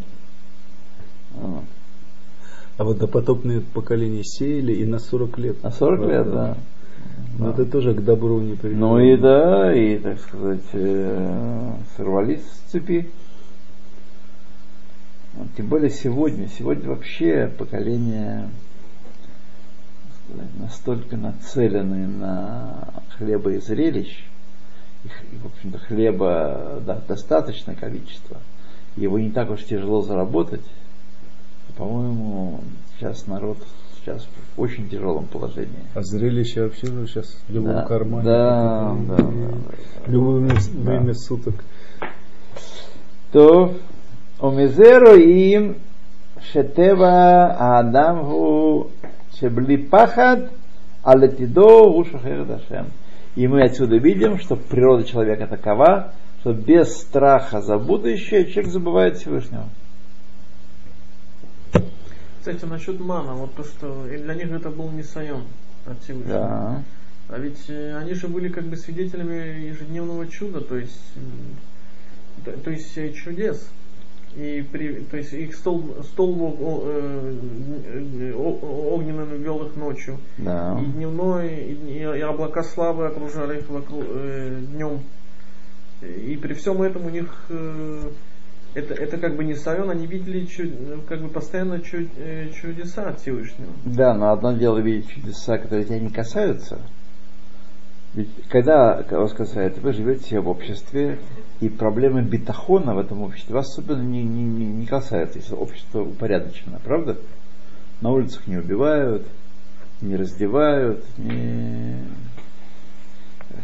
А 2.79 2.85
вот 2.85 2.99
допотопные 2.99 3.61
поколения 3.61 4.23
сеяли 4.23 4.73
и 4.75 4.85
на 4.85 4.99
40 4.99 5.39
лет. 5.39 5.63
На 5.63 5.71
40 5.71 6.01
лет, 6.09 6.31
да. 6.31 6.57
Но 7.39 7.47
Да. 7.47 7.53
это 7.53 7.67
тоже 7.67 7.95
к 7.95 8.03
добру 8.05 8.41
не 8.41 8.55
привело. 8.55 8.79
Ну 8.79 8.99
и 8.99 9.17
да, 9.17 9.75
и, 9.75 9.99
так 9.99 10.19
сказать, 10.21 10.65
э, 10.73 11.73
сорвались 11.97 12.43
с 12.43 12.71
цепи. 12.71 13.09
Тем 15.57 15.69
более 15.69 15.91
сегодня. 15.91 16.49
Сегодня 16.49 16.89
вообще 16.89 17.51
поколение 17.59 18.49
сказать, 20.29 20.51
настолько 20.59 21.17
нацелены 21.17 22.07
на 22.07 22.89
хлеба 23.17 23.53
и 23.53 23.59
зрелищ, 23.59 24.25
и, 25.05 25.09
в 25.39 25.47
общем-то, 25.47 25.79
хлеба 25.79 26.83
да, 26.85 27.01
достаточное 27.07 27.75
количество, 27.75 28.39
его 28.97 29.19
не 29.19 29.31
так 29.31 29.51
уж 29.51 29.65
тяжело 29.65 30.03
заработать 30.03 30.63
по-моему, 31.77 32.61
сейчас 32.99 33.27
народ 33.27 33.59
сейчас 34.01 34.27
в 34.57 34.61
очень 34.61 34.89
тяжелом 34.89 35.27
положении. 35.27 35.85
А 35.95 36.03
зрелище 36.03 36.65
вообще 36.65 36.87
же 36.87 37.07
сейчас 37.07 37.27
в 37.49 37.53
любом 37.53 37.75
да, 37.75 37.83
кармане. 37.83 38.25
Да, 38.25 38.91
в 38.93 39.07
да, 39.09 39.17
да, 39.17 39.23
да. 39.25 40.11
Любое 40.11 40.49
да. 40.49 40.55
время 40.91 41.07
да. 41.07 41.15
суток. 41.15 41.55
То 43.33 43.75
омизеро 44.41 45.17
им 45.17 45.77
шетева 46.53 47.55
а 47.59 47.81
адам 47.81 48.25
гу 48.25 48.91
шебли 49.39 49.77
пахад 49.77 50.51
алетидо 51.03 51.85
ушахер 51.85 52.47
дашем. 52.47 52.87
И 53.35 53.47
мы 53.49 53.65
отсюда 53.65 53.97
видим, 53.99 54.39
что 54.39 54.57
природа 54.57 55.05
человека 55.05 55.47
такова, 55.47 56.13
что 56.41 56.55
без 56.55 56.97
страха 56.97 57.61
за 57.61 57.77
будущее 57.77 58.47
человек 58.47 58.73
забывает 58.73 59.17
Всевышнего. 59.19 59.65
Кстати, 62.47 62.65
насчет 62.65 63.01
мана, 63.01 63.35
вот 63.35 63.57
то, 63.57 63.65
что 63.65 64.07
и 64.07 64.19
для 64.19 64.33
них 64.35 64.53
это 64.53 64.71
был 64.71 64.89
не 64.93 65.03
сайон 65.03 65.43
от 65.85 66.01
Всевышнего. 66.01 66.39
Да. 66.39 66.83
А 67.29 67.39
ведь 67.41 67.65
э, 67.67 67.97
они 67.97 68.15
же 68.15 68.29
были 68.29 68.49
как 68.49 68.63
бы 68.67 68.77
свидетелями 68.77 69.67
ежедневного 69.67 70.29
чуда, 70.29 70.61
то 70.61 70.77
есть, 70.77 71.13
то, 72.45 72.53
то 72.53 72.71
есть 72.71 72.97
э, 72.99 73.13
чудес. 73.15 73.69
И 74.37 74.65
при, 74.71 75.01
то 75.11 75.17
есть 75.17 75.33
их 75.33 75.57
стол, 75.57 75.97
стол 76.05 76.41
о- 76.61 76.83
э, 76.85 78.33
о- 78.37 78.95
огненным 78.95 79.43
вел 79.43 79.67
их 79.67 79.75
ночью. 79.75 80.21
Да. 80.39 80.81
И 80.81 80.85
дневной, 80.85 81.73
и, 81.73 81.75
дни- 81.75 81.99
и 81.99 82.21
облака 82.21 82.63
славы 82.63 83.07
окружали 83.09 83.59
их 83.59 83.69
вокруг, 83.69 84.05
э, 84.07 84.61
днем. 84.73 85.01
И 86.01 86.39
при 86.41 86.55
всем 86.55 86.81
этом 86.81 87.07
у 87.07 87.11
них 87.11 87.47
э, 87.49 88.09
это, 88.77 88.93
это 88.93 89.17
как 89.17 89.37
бы 89.37 89.45
не 89.45 89.55
сайон, 89.55 89.91
они 89.91 90.07
видели 90.07 90.45
чу- 90.45 91.03
как 91.09 91.21
бы 91.21 91.29
постоянно 91.29 91.81
чу- 91.81 92.09
э, 92.19 92.51
чудеса 92.51 93.09
от 93.09 93.21
Всевышнего. 93.21 93.73
Да, 93.87 94.13
но 94.13 94.31
одно 94.31 94.53
дело 94.53 94.79
видеть 94.79 95.09
чудеса, 95.09 95.57
которые 95.57 95.87
тебя 95.87 95.99
не 95.99 96.11
касаются. 96.11 96.79
Ведь 98.13 98.29
когда 98.49 99.03
вас 99.11 99.33
касается, 99.33 99.81
вы 99.81 99.93
живете 99.93 100.41
в 100.41 100.49
обществе, 100.49 101.19
и 101.61 101.71
проблемы 101.71 102.21
битахона 102.23 102.95
в 102.95 102.99
этом 102.99 103.23
обществе 103.23 103.55
вас 103.55 103.71
особенно 103.71 104.03
не, 104.03 104.23
не, 104.23 104.45
не, 104.45 104.67
не 104.67 104.87
касаются, 104.87 105.39
если 105.39 105.55
общество 105.55 106.03
упорядочено, 106.03 106.79
правда? 106.85 107.17
На 108.03 108.11
улицах 108.11 108.47
не 108.47 108.59
убивают, 108.59 109.27
не 110.03 110.17
раздевают, 110.17 111.03
не, 111.17 112.05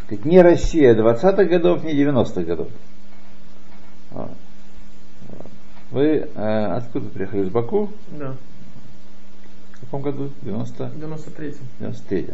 сказать, 0.07 0.25
не 0.25 0.41
Россия 0.41 0.95
20-х 0.95 1.45
годов, 1.45 1.85
не 1.85 1.93
90-х 1.93 2.43
годов. 2.45 2.69
Вот. 4.11 4.37
Вы 5.93 6.27
э, 6.35 6.65
откуда 6.77 7.09
приехали? 7.11 7.43
Из 7.43 7.51
Баку? 7.51 7.91
Да, 8.19 8.35
В 9.77 9.81
каком 9.85 10.03
году? 10.03 10.31
90 10.43 10.85
в 10.85 10.97
93-м. 10.97 11.67
93 11.81 12.27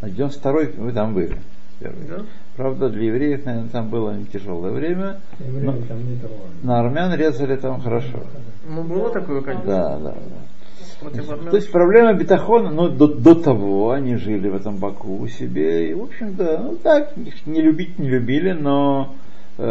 А 0.00 0.08
92 0.08 0.52
вы 0.78 0.92
там 0.92 1.14
были. 1.14 1.36
первый. 1.78 2.06
Да? 2.08 2.22
Правда, 2.56 2.88
для 2.88 3.04
евреев, 3.06 3.44
наверное, 3.44 3.68
там 3.68 3.88
было 3.88 4.12
не 4.12 4.24
тяжелое 4.24 4.72
время. 4.72 5.20
Евреи 5.40 5.82
там 5.88 5.98
не. 5.98 6.18
На 6.62 6.80
армян 6.80 7.14
резали 7.14 7.56
там 7.56 7.80
хорошо. 7.80 8.20
Ну, 8.66 8.82
было 8.82 9.10
такое, 9.10 9.42
конечно. 9.42 9.66
Да, 9.66 9.98
да, 9.98 10.12
да. 10.14 11.50
То 11.50 11.56
есть 11.56 11.72
проблема 11.72 12.14
бетахона, 12.14 12.70
ну, 12.70 12.88
до, 12.88 13.08
до 13.08 13.34
того 13.34 13.90
они 13.90 14.16
жили 14.16 14.48
в 14.48 14.54
этом 14.54 14.76
Баку 14.76 15.26
себе, 15.26 15.90
и, 15.90 15.94
в 15.94 16.02
общем-то, 16.04 16.60
ну, 16.62 16.76
так, 16.76 17.16
их 17.18 17.44
не 17.46 17.60
любить 17.60 17.98
не 17.98 18.08
любили, 18.08 18.52
но 18.52 19.12
э, 19.58 19.62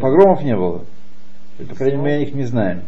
погромов 0.00 0.42
не 0.42 0.54
было. 0.54 0.82
По 1.58 1.74
крайней 1.74 2.02
мере, 2.02 2.22
их 2.24 2.34
не 2.34 2.44
знаем. 2.44 2.82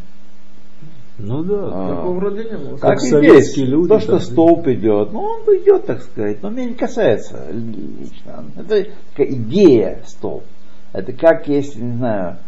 Ну 1.19 1.43
да. 1.43 1.71
А, 1.73 1.97
Такого 1.97 2.15
вроде 2.15 2.45
не 2.45 2.57
было. 2.57 2.79
Так 2.79 2.91
Как 2.91 3.03
и 3.03 3.07
советские 3.09 3.67
здесь. 3.67 3.69
люди, 3.69 3.89
То, 3.89 3.99
что 3.99 4.13
да. 4.13 4.21
столб 4.21 4.67
идет, 4.69 5.13
ну, 5.13 5.21
он 5.21 5.41
идет, 5.57 5.87
так 5.87 6.03
сказать, 6.03 6.43
но 6.43 6.51
меня 6.51 6.67
не 6.67 6.75
касается 6.75 7.49
лично. 7.51 8.45
Это 8.57 8.87
такая 9.11 9.33
идея 9.35 10.01
столб. 10.07 10.45
Это 10.93 11.13
как 11.13 11.49
есть, 11.49 11.77
не 11.77 11.93
знаю, 11.97 12.39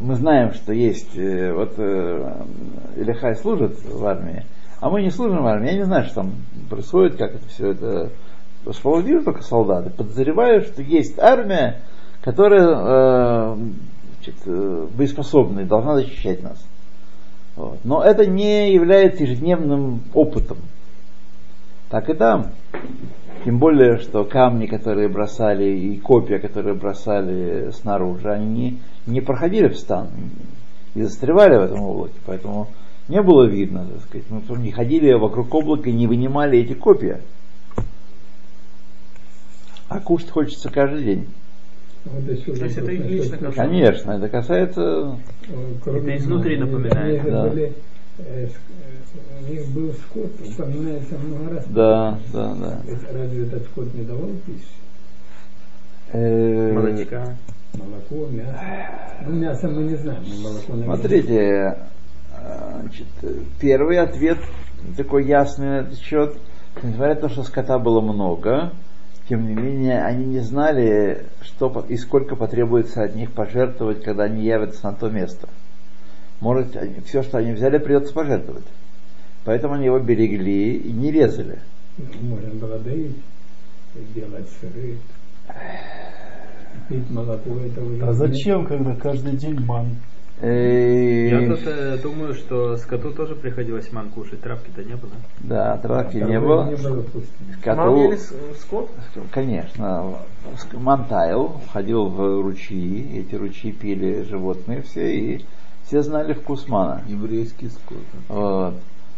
мы 0.00 0.14
знаем, 0.14 0.52
что 0.54 0.72
есть, 0.72 1.16
э, 1.16 1.52
вот 1.52 1.74
э, 1.76 2.44
Илихай 2.96 3.36
служит 3.36 3.84
в 3.84 4.04
армии, 4.04 4.44
а 4.80 4.90
мы 4.90 5.02
не 5.02 5.10
служим 5.10 5.42
в 5.42 5.46
армии. 5.46 5.70
Я 5.72 5.78
не 5.78 5.84
знаю, 5.84 6.04
что 6.04 6.16
там 6.16 6.32
происходит, 6.70 7.16
как 7.16 7.34
это 7.34 7.46
все 7.48 7.72
это. 7.72 8.10
Потому 8.64 9.02
что 9.02 9.24
только 9.24 9.42
солдаты. 9.42 9.90
Подозреваю, 9.90 10.62
что 10.62 10.80
есть 10.80 11.18
армия, 11.18 11.82
которая 12.22 13.56
э, 13.56 13.56
значит, 14.24 14.42
э, 14.46 14.86
боеспособная, 14.96 15.64
должна 15.64 15.96
защищать 15.96 16.42
нас. 16.42 16.64
Вот. 17.56 17.78
Но 17.84 18.02
это 18.02 18.26
не 18.26 18.72
является 18.72 19.22
ежедневным 19.22 20.02
опытом. 20.12 20.58
Так 21.90 22.10
и 22.10 22.14
там. 22.14 22.52
Тем 23.44 23.58
более, 23.58 23.98
что 23.98 24.24
камни, 24.24 24.66
которые 24.66 25.08
бросали, 25.08 25.64
и 25.64 25.98
копья, 25.98 26.38
которые 26.38 26.74
бросали 26.74 27.70
снаружи, 27.72 28.30
они 28.30 28.46
не, 28.46 28.80
не 29.06 29.20
проходили 29.20 29.68
в 29.68 29.76
стан 29.76 30.08
и 30.94 31.02
застревали 31.02 31.56
в 31.56 31.62
этом 31.62 31.82
облаке. 31.82 32.14
Поэтому 32.24 32.68
не 33.08 33.20
было 33.20 33.44
видно, 33.44 33.86
так 33.86 34.00
сказать. 34.02 34.30
Мы 34.30 34.40
потом 34.40 34.62
не 34.62 34.72
ходили 34.72 35.12
вокруг 35.12 35.54
облака 35.54 35.90
и 35.90 35.92
не 35.92 36.06
вынимали 36.06 36.58
эти 36.58 36.72
копья. 36.72 37.20
А 39.88 40.00
кушать 40.00 40.30
хочется 40.30 40.70
каждый 40.70 41.04
день. 41.04 41.28
Вот 42.04 42.26
То 42.26 42.64
есть 42.64 42.76
это 42.76 42.92
их 42.92 43.06
лично 43.06 43.38
кушать. 43.38 43.54
Конечно, 43.54 44.12
это 44.12 44.28
касается... 44.28 45.18
Э, 45.48 45.54
кроме 45.82 46.14
Это 46.14 46.22
изнутри 46.22 46.58
напоминает, 46.58 47.24
да. 47.24 47.48
были, 47.48 47.72
э, 48.18 48.46
э, 48.46 48.48
у 49.40 49.50
них 49.50 49.66
был 49.68 49.92
скот, 49.92 50.30
упоминается 50.40 51.18
много 51.18 51.54
раз. 51.54 51.64
Да, 51.68 52.18
да, 52.32 52.54
да. 52.54 52.80
Разве 53.12 53.46
этот 53.46 53.64
скот 53.64 53.94
не 53.94 54.02
давал 54.02 54.30
пищи? 54.44 54.66
Э, 56.12 56.72
Молочка. 56.72 57.36
Молоко, 57.72 58.26
мясо. 58.30 58.60
Ну, 59.26 59.32
мясо 59.34 59.68
мы 59.68 59.82
не 59.84 59.96
знаем, 59.96 60.22
но 60.28 60.48
молоко, 60.48 60.72
наверное. 60.74 60.96
Смотрите, 60.96 61.78
значит, 62.80 63.06
первый 63.58 63.98
ответ 63.98 64.38
такой 64.96 65.26
ясный 65.26 65.66
на 65.66 65.80
этот 65.80 65.98
счет. 65.98 66.36
Несмотря 66.82 67.14
на 67.14 67.20
то, 67.20 67.28
что 67.30 67.42
скота 67.44 67.78
было 67.78 68.00
много, 68.00 68.72
тем 69.28 69.46
не 69.46 69.54
менее 69.54 70.02
они 70.02 70.24
не 70.26 70.40
знали, 70.40 71.24
что 71.42 71.70
по- 71.70 71.84
и 71.88 71.96
сколько 71.96 72.36
потребуется 72.36 73.02
от 73.02 73.14
них 73.16 73.32
пожертвовать, 73.32 74.02
когда 74.02 74.24
они 74.24 74.44
явятся 74.44 74.86
на 74.86 74.92
то 74.92 75.08
место. 75.08 75.48
Может, 76.40 76.76
они- 76.76 77.00
все, 77.06 77.22
что 77.22 77.38
они 77.38 77.52
взяли, 77.52 77.78
придется 77.78 78.12
пожертвовать. 78.12 78.66
Поэтому 79.44 79.74
они 79.74 79.86
его 79.86 79.98
берегли 79.98 80.76
и 80.76 80.92
не 80.92 81.10
резали. 81.10 81.58
Можно 82.22 82.50
было 82.54 82.78
доить, 82.78 83.16
делать 84.14 84.48
сыры. 84.60 84.96
Пить 86.88 87.10
молоко, 87.10 87.50
это 87.60 87.82
уже... 87.82 88.04
А 88.06 88.12
зачем, 88.12 88.66
когда 88.66 88.94
каждый 88.96 89.36
день 89.36 89.58
ман? 89.60 89.96
Я 90.42 91.48
тут 91.48 91.60
э, 91.66 91.98
думаю, 92.02 92.34
что 92.34 92.76
скоту 92.76 93.12
тоже 93.12 93.34
приходилось 93.36 93.92
ман 93.92 94.10
кушать, 94.10 94.40
травки-то 94.40 94.82
не 94.82 94.96
было. 94.96 95.12
Да, 95.40 95.76
травки 95.78 96.16
не 96.16 96.40
было. 96.40 96.64
Не 96.68 96.76
было 96.76 97.02
пустыни. 97.02 97.52
Коту- 97.62 97.76
Мам 97.76 97.96
ели 97.96 98.18
скот? 98.60 98.90
Конечно, 99.30 100.14
Мантайл 100.72 101.60
ходил 101.72 102.06
в 102.06 102.42
ручьи, 102.42 103.20
эти 103.20 103.36
ручьи 103.36 103.72
пили 103.72 104.22
животные 104.22 104.82
все, 104.82 105.14
и 105.16 105.44
все 105.86 106.02
знали 106.02 106.32
вкус 106.32 106.68
мана. 106.68 107.02
Еврейский 107.06 107.68
скот. 107.68 107.98
Вот. 108.28 108.74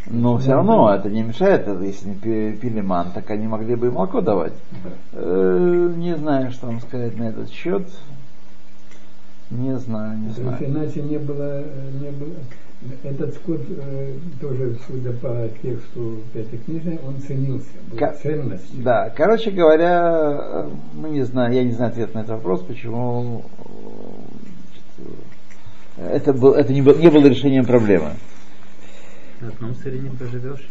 Но 0.09 0.38
все 0.38 0.52
равно 0.52 0.94
это 0.94 1.09
не 1.09 1.22
мешает, 1.22 1.66
если 1.83 2.11
не 2.11 2.14
пи- 2.14 2.52
пили 2.52 2.81
ман, 2.81 3.11
так 3.12 3.29
они 3.31 3.48
могли 3.48 3.74
бы 3.74 3.88
и 3.88 3.90
молоко 3.90 4.20
давать. 4.20 4.52
Э, 5.12 5.92
Не 5.96 6.14
знаю, 6.16 6.52
что 6.52 6.66
вам 6.66 6.81
сказать 6.81 7.16
на 7.18 7.24
этот 7.24 7.50
счет. 7.50 7.88
Не 9.50 9.78
знаю, 9.78 10.18
не 10.18 10.30
знаю. 10.30 10.56
иначе 10.61 11.02
не 11.02 11.18
было, 11.18 11.62
не 12.00 12.11
было. 12.11 12.35
Этот 13.04 13.35
скот 13.35 13.61
э, 13.70 14.12
тоже, 14.40 14.76
судя 14.87 15.12
по 15.12 15.48
тексту 15.62 16.20
Пятикнижия, 16.35 16.98
он 17.06 17.18
ценился, 17.20 17.66
был 17.90 17.96
Ка- 17.98 18.14
ценностью. 18.22 18.82
Да, 18.82 19.09
короче 19.11 19.50
говоря, 19.50 20.38
э, 20.66 20.68
мы 20.94 21.09
не 21.11 21.22
знаем, 21.22 21.52
я 21.52 21.64
не 21.64 21.72
знаю 21.72 21.90
ответ 21.92 22.12
на 22.14 22.18
этот 22.20 22.32
вопрос, 22.32 22.62
почему 22.62 23.44
э, 25.98 26.11
это, 26.16 26.32
был, 26.32 26.52
это 26.54 26.72
не, 26.72 26.82
был- 26.82 26.98
не 26.98 27.09
было 27.09 27.26
решением 27.26 27.64
проблемы. 27.64 28.11
На 29.40 29.48
одном 29.48 29.74
сыре 29.76 29.98
не 30.00 30.11
проживешь. 30.11 30.68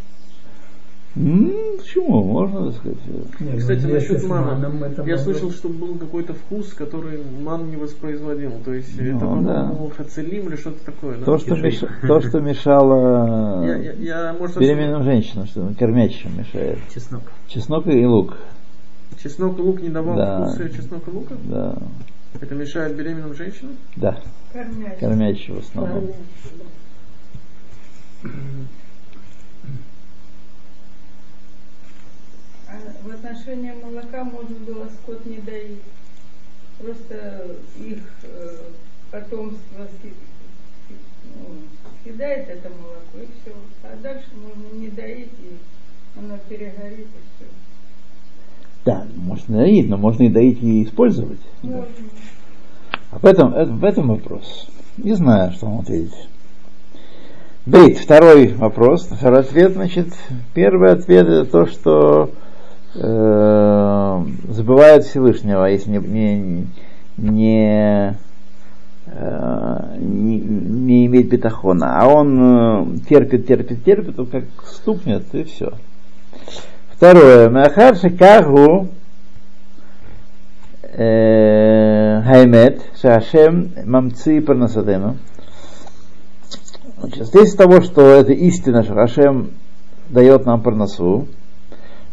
М, 1.15 1.53
Почему? 1.77 2.23
Можно 2.23 2.65
так 2.71 2.75
сказать. 2.81 2.97
Не, 3.39 3.51
ну, 3.51 3.57
Кстати, 3.57 3.85
насчет 3.85 4.23
мана. 4.25 4.59
Я 5.05 5.15
могло- 5.15 5.17
слышал, 5.17 5.49
что 5.51 5.69
был 5.69 5.97
какой-то 5.97 6.33
вкус, 6.33 6.73
который 6.73 7.19
ман 7.41 7.69
не 7.69 7.77
воспроизводил. 7.77 8.51
То 8.65 8.73
есть 8.73 8.99
Ну, 8.99 9.03
это, 9.15 9.19
да. 9.19 9.25
по-моему, 9.27 9.91
хацелим 9.95 10.47
или 10.49 10.55
что-то 10.57 10.83
такое. 10.85 11.17
да? 11.17 11.23
То, 11.25 11.37
что, 11.37 11.55
Кишей. 11.55 11.63
меша- 11.71 11.89
то, 12.07 12.19
что 12.21 12.39
мешало 12.41 13.63
Я, 13.65 13.75
я, 13.77 13.93
я, 13.93 14.33
может, 14.37 14.57
беременным 14.57 15.03
женщинам, 15.03 15.45
что 15.47 15.71
кормячим 15.79 16.37
мешает. 16.37 16.79
Чеснок. 16.93 17.21
Чеснок 17.47 17.87
и 17.87 18.05
лук. 18.05 18.37
чеснок 19.23 19.57
и 19.57 19.61
лук 19.61 19.81
не 19.81 19.89
давал 19.89 20.17
Да. 20.17 20.45
вкуса 20.47 20.69
чеснок 20.69 21.07
и 21.07 21.11
лука? 21.11 21.35
Да, 21.45 21.77
Это 22.41 22.53
мешает 22.55 22.97
беременным 22.97 23.33
женщинам? 23.35 23.73
да, 23.95 24.19
Кормять. 24.51 24.99
кормячий 24.99 25.53
в 25.53 25.59
основном. 25.59 26.09
А 28.23 28.27
в 33.03 33.09
отношении 33.09 33.73
молока 33.83 34.23
можно 34.23 34.55
было 34.59 34.87
скот 35.01 35.25
не 35.25 35.37
доить. 35.37 35.81
Просто 36.77 37.55
их 37.79 37.99
э, 38.23 38.57
потомство 39.11 39.87
ну, 41.23 41.55
съедает 42.03 42.49
это 42.49 42.69
молоко 42.69 43.17
и 43.17 43.27
все. 43.41 43.55
А 43.83 43.95
дальше 44.01 44.27
можно 44.35 44.77
не 44.77 44.89
доить, 44.89 45.31
и 45.41 45.57
оно 46.17 46.37
перегорит 46.49 47.07
и 47.07 47.21
все. 47.35 47.45
Да, 48.85 49.07
можно 49.15 49.57
доить, 49.59 49.89
но 49.89 49.97
можно 49.97 50.23
и 50.23 50.29
доить 50.29 50.61
и 50.61 50.83
использовать. 50.83 51.39
Можно. 51.63 51.87
А 53.11 53.19
в 53.19 53.25
этом, 53.25 53.53
это- 53.53 53.71
в 53.71 53.83
этом 53.83 54.09
вопрос. 54.09 54.67
Не 54.97 55.13
знаю, 55.13 55.51
что 55.53 55.65
вам 55.67 55.79
ответить. 55.79 56.27
Бейт, 57.65 57.97
второй 57.97 58.49
вопрос, 58.53 59.07
второй 59.09 59.39
ответ, 59.39 59.73
значит, 59.73 60.09
первый 60.53 60.91
ответ 60.91 61.25
это 61.25 61.45
то, 61.45 61.65
что 61.65 62.31
э, 62.95 64.23
забывают 64.49 65.05
Всевышнего, 65.05 65.65
если 65.65 65.91
не, 65.91 65.99
не, 65.99 66.67
не, 67.17 68.17
э, 69.07 69.97
не, 69.99 70.39
не 70.39 71.05
имеет 71.05 71.29
бетахона, 71.29 71.99
а 71.99 72.07
он 72.07 72.39
э, 72.39 72.97
терпит, 73.09 73.47
терпит, 73.47 73.83
терпит, 73.83 74.19
он 74.19 74.27
как 74.27 74.45
стукнет 74.65 75.23
и 75.33 75.43
все. 75.43 75.73
Второе, 76.89 77.49
Махар 77.49 77.95
Шикаху 77.97 78.87
Хаймет, 82.25 82.81
Шашем 83.01 83.71
Мамци 83.85 84.39
Парнасадену. 84.39 85.17
Значит, 86.99 87.27
здесь 87.27 87.53
того, 87.53 87.81
что 87.81 88.01
это 88.01 88.31
истина, 88.31 88.83
что 88.83 88.93
Хашем 88.93 89.51
дает 90.09 90.45
нам 90.45 90.61
парнасу, 90.61 91.27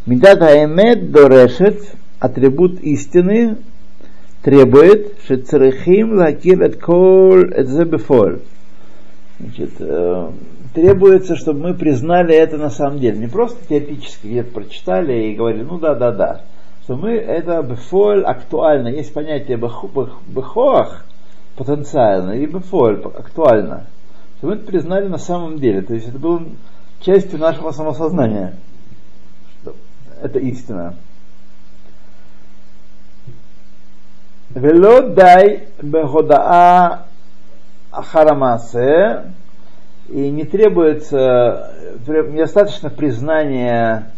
מידת 0.04 0.40
האמת 0.40 1.12
דורשת, 1.12 1.80
атрибут 2.18 2.80
истины, 2.80 3.58
требует, 4.42 5.14
что 5.24 5.36
צריכים 5.36 6.14
להכיר 6.14 6.60
את 6.60 6.80
כל 6.80 7.38
זאת. 7.38 7.68
Значит, 9.38 9.70
э, 9.78 10.30
требуется, 10.74 11.36
чтобы 11.36 11.60
мы 11.60 11.74
признали 11.74 12.34
это 12.34 12.58
на 12.58 12.70
самом 12.70 12.98
деле. 12.98 13.18
Не 13.18 13.28
просто 13.28 13.58
теоретически 13.68 14.26
где-то 14.26 14.52
прочитали 14.52 15.28
и 15.28 15.34
говорили, 15.36 15.62
ну 15.62 15.78
да, 15.78 15.94
да, 15.94 16.10
да. 16.10 16.40
Что 16.82 16.96
мы 16.96 17.12
это 17.12 17.62
בפועל 17.62 18.24
актуально. 18.24 18.88
Есть 18.88 19.14
понятие 19.14 19.56
בכוח 19.56 21.04
потенциально 21.54 22.32
и 22.32 22.46
бефоль 22.46 23.00
актуально. 23.04 23.86
Что 24.38 24.48
мы 24.48 24.54
это 24.54 24.66
признали 24.66 25.06
на 25.06 25.18
самом 25.18 25.58
деле. 25.58 25.82
То 25.82 25.94
есть 25.94 26.08
это 26.08 26.18
было 26.18 26.42
частью 27.00 27.38
нашего 27.38 27.70
самосознания 27.70 28.54
это 30.22 30.38
истина. 30.38 30.94
Вело 34.54 35.08
дай 35.08 35.68
беходаа 35.80 37.06
харамасе, 37.90 39.32
и 40.08 40.30
не 40.30 40.44
требуется, 40.44 41.72
э, 42.06 42.28
недостаточно 42.30 42.90
признания 42.90 44.10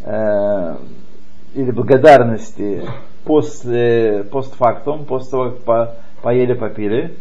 э, 0.00 0.76
или 1.54 1.70
благодарности 1.70 2.82
после, 3.24 4.24
постфактум, 4.24 5.04
после 5.04 5.30
того, 5.30 5.50
как 5.50 5.58
по, 5.64 5.94
поели, 6.22 6.54
попили, 6.54 7.16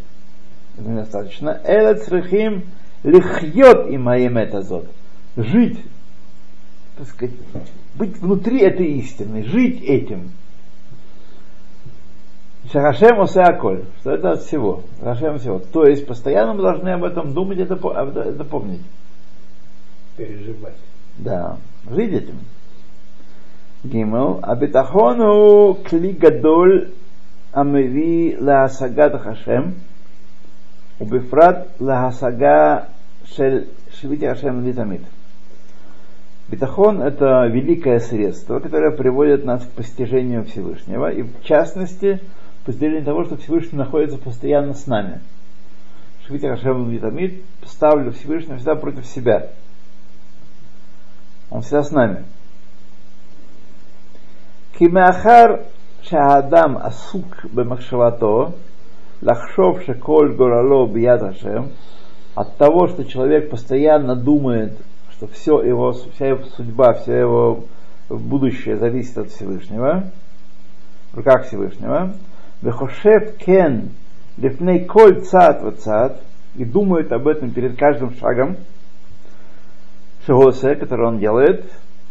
недостаточно. 0.78 1.60
этот 1.64 2.04
црихим 2.04 2.64
лихьет 3.04 3.90
и 3.90 3.98
моим 3.98 4.38
это 4.38 4.62
зод 4.62 4.88
Жить, 5.36 5.80
так 6.98 7.08
сказать, 7.08 7.36
быть 7.96 8.18
внутри 8.20 8.60
этой 8.60 8.88
истины, 9.00 9.44
жить 9.44 9.82
этим. 9.82 10.32
Шарашем 12.72 13.22
Осеаколь, 13.22 13.84
что 14.00 14.12
это 14.12 14.32
от 14.32 14.44
всего, 14.44 14.84
Шарашем 15.00 15.38
всего. 15.38 15.60
То 15.60 15.86
есть 15.86 16.08
постоянно 16.08 16.54
мы 16.54 16.62
должны 16.62 16.90
об 16.90 17.04
этом 17.04 17.34
думать, 17.34 17.60
это, 17.60 17.76
это 17.76 18.44
помнить. 18.46 18.82
Переживать. 20.18 20.78
Да, 21.18 21.58
жить 21.90 22.14
этим. 22.14 22.40
Гимел. 23.84 24.40
Абитахону 24.42 25.76
кли 25.84 26.14
гадоль 26.14 26.92
амеви 27.52 28.38
лаасагат 28.40 29.22
хашем, 29.22 29.76
убифрат 31.00 31.70
лаасага 31.80 32.88
шель 33.36 33.70
швити 34.00 34.26
хашем 34.26 34.66
литамит. 34.66 35.02
Бетахон– 36.50 37.02
это 37.04 37.48
великое 37.48 38.00
средство, 38.00 38.60
которое 38.60 38.92
приводит 38.92 39.46
нас 39.46 39.64
к 39.66 39.70
постижению 39.72 40.44
Всевышнего, 40.44 41.12
и 41.12 41.24
в 41.24 41.44
частности, 41.44 42.20
постижению 42.66 43.06
того, 43.06 43.24
что 43.24 43.38
Всевышний 43.38 43.78
находится 43.78 44.18
постоянно 44.18 44.74
с 44.74 44.86
нами. 44.86 45.22
Швитер 46.28 46.54
Ашем 46.54 46.90
Витамид 46.90 47.44
ставлю 47.66 48.12
Всевышнего 48.12 48.58
всегда 48.58 48.76
против 48.76 49.06
себя. 49.06 49.50
Он 51.50 51.62
всегда 51.62 51.84
с 51.84 51.92
нами. 51.92 52.24
Кимахар 54.78 55.66
шаадам 56.04 56.78
асук 56.78 57.46
бемахшавато, 57.46 58.54
лахшов 59.22 59.84
шеколь 59.84 60.36
горало 60.36 60.88
бияд 60.88 61.24
Ашем, 61.24 61.72
от 62.36 62.58
того, 62.58 62.88
что 62.88 63.06
человек 63.06 63.50
постоянно 63.50 64.16
думает 64.16 64.78
что 65.14 65.28
все 65.28 65.62
его, 65.62 65.94
вся 65.94 66.28
его 66.28 66.44
судьба, 66.56 66.94
вся 66.94 67.20
его 67.20 67.66
будущее 68.10 68.78
зависит 68.78 69.18
от 69.18 69.30
Всевышнего, 69.30 70.10
в 71.12 71.18
руках 71.18 71.48
Всевышнего, 71.48 72.14
Вехошев 72.62 73.38
кен 73.38 73.90
лифней 74.38 74.86
коль 74.86 75.22
цат 75.22 75.62
цат, 75.80 76.22
и 76.56 76.66
думает 76.66 77.12
об 77.12 77.28
этом 77.28 77.52
перед 77.52 77.78
каждым 77.78 78.16
шагом, 78.16 78.58
Шагосе, 80.26 80.76
который 80.76 81.08
он 81.08 81.20
делает, 81.20 81.66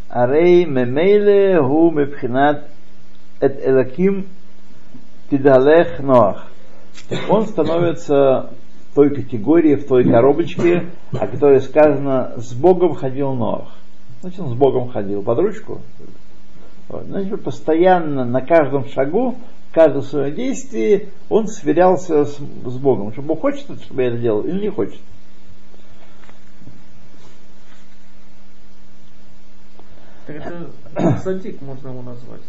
Арей 0.08 0.66
мемейле 0.66 1.62
гу 1.62 1.90
мепхинат 1.90 2.68
эт 3.40 3.66
элаким 3.66 4.26
тидалех 5.30 6.00
ноах. 6.00 6.48
Он 7.30 7.46
становится 7.46 8.50
той 8.94 9.10
категории, 9.10 9.74
в 9.74 9.86
той 9.86 10.04
коробочке, 10.04 10.90
о 11.12 11.26
которой 11.26 11.60
сказано, 11.60 12.34
с 12.36 12.52
Богом 12.52 12.94
ходил 12.94 13.32
Ноах. 13.32 13.76
Значит, 14.20 14.40
он 14.40 14.50
с 14.50 14.54
Богом 14.54 14.88
ходил 14.90 15.22
под 15.22 15.38
ручку. 15.38 15.80
Вот. 16.88 17.04
Значит, 17.06 17.42
постоянно 17.42 18.24
на 18.24 18.40
каждом 18.42 18.86
шагу, 18.86 19.36
в 19.70 19.74
каждом 19.74 20.02
своем 20.02 20.34
действии 20.34 21.08
он 21.28 21.46
сверялся 21.46 22.26
с, 22.26 22.36
с 22.36 22.78
Богом. 22.78 23.12
Что 23.12 23.22
Бог 23.22 23.40
хочет, 23.40 23.64
чтобы 23.82 24.02
я 24.02 24.08
это 24.08 24.18
делал, 24.18 24.42
или 24.42 24.60
не 24.60 24.70
хочет. 24.70 25.00
Так 30.26 30.36
это 30.36 31.18
садик 31.24 31.60
можно 31.62 31.88
его 31.88 32.02
назвать. 32.02 32.42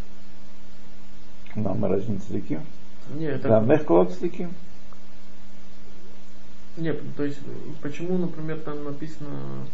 Да, 1.56 1.74
мы 1.74 1.88
разница 1.88 2.32
таким. 2.32 2.62
Нет, 3.16 3.42
Да, 3.42 3.60
это, 3.60 3.66
мехколот 3.66 4.18
таким. 4.20 4.52
Нет, 6.78 7.00
то 7.16 7.24
есть 7.24 7.40
почему, 7.82 8.18
например, 8.18 8.60
там 8.60 8.84
написано, 8.84 9.66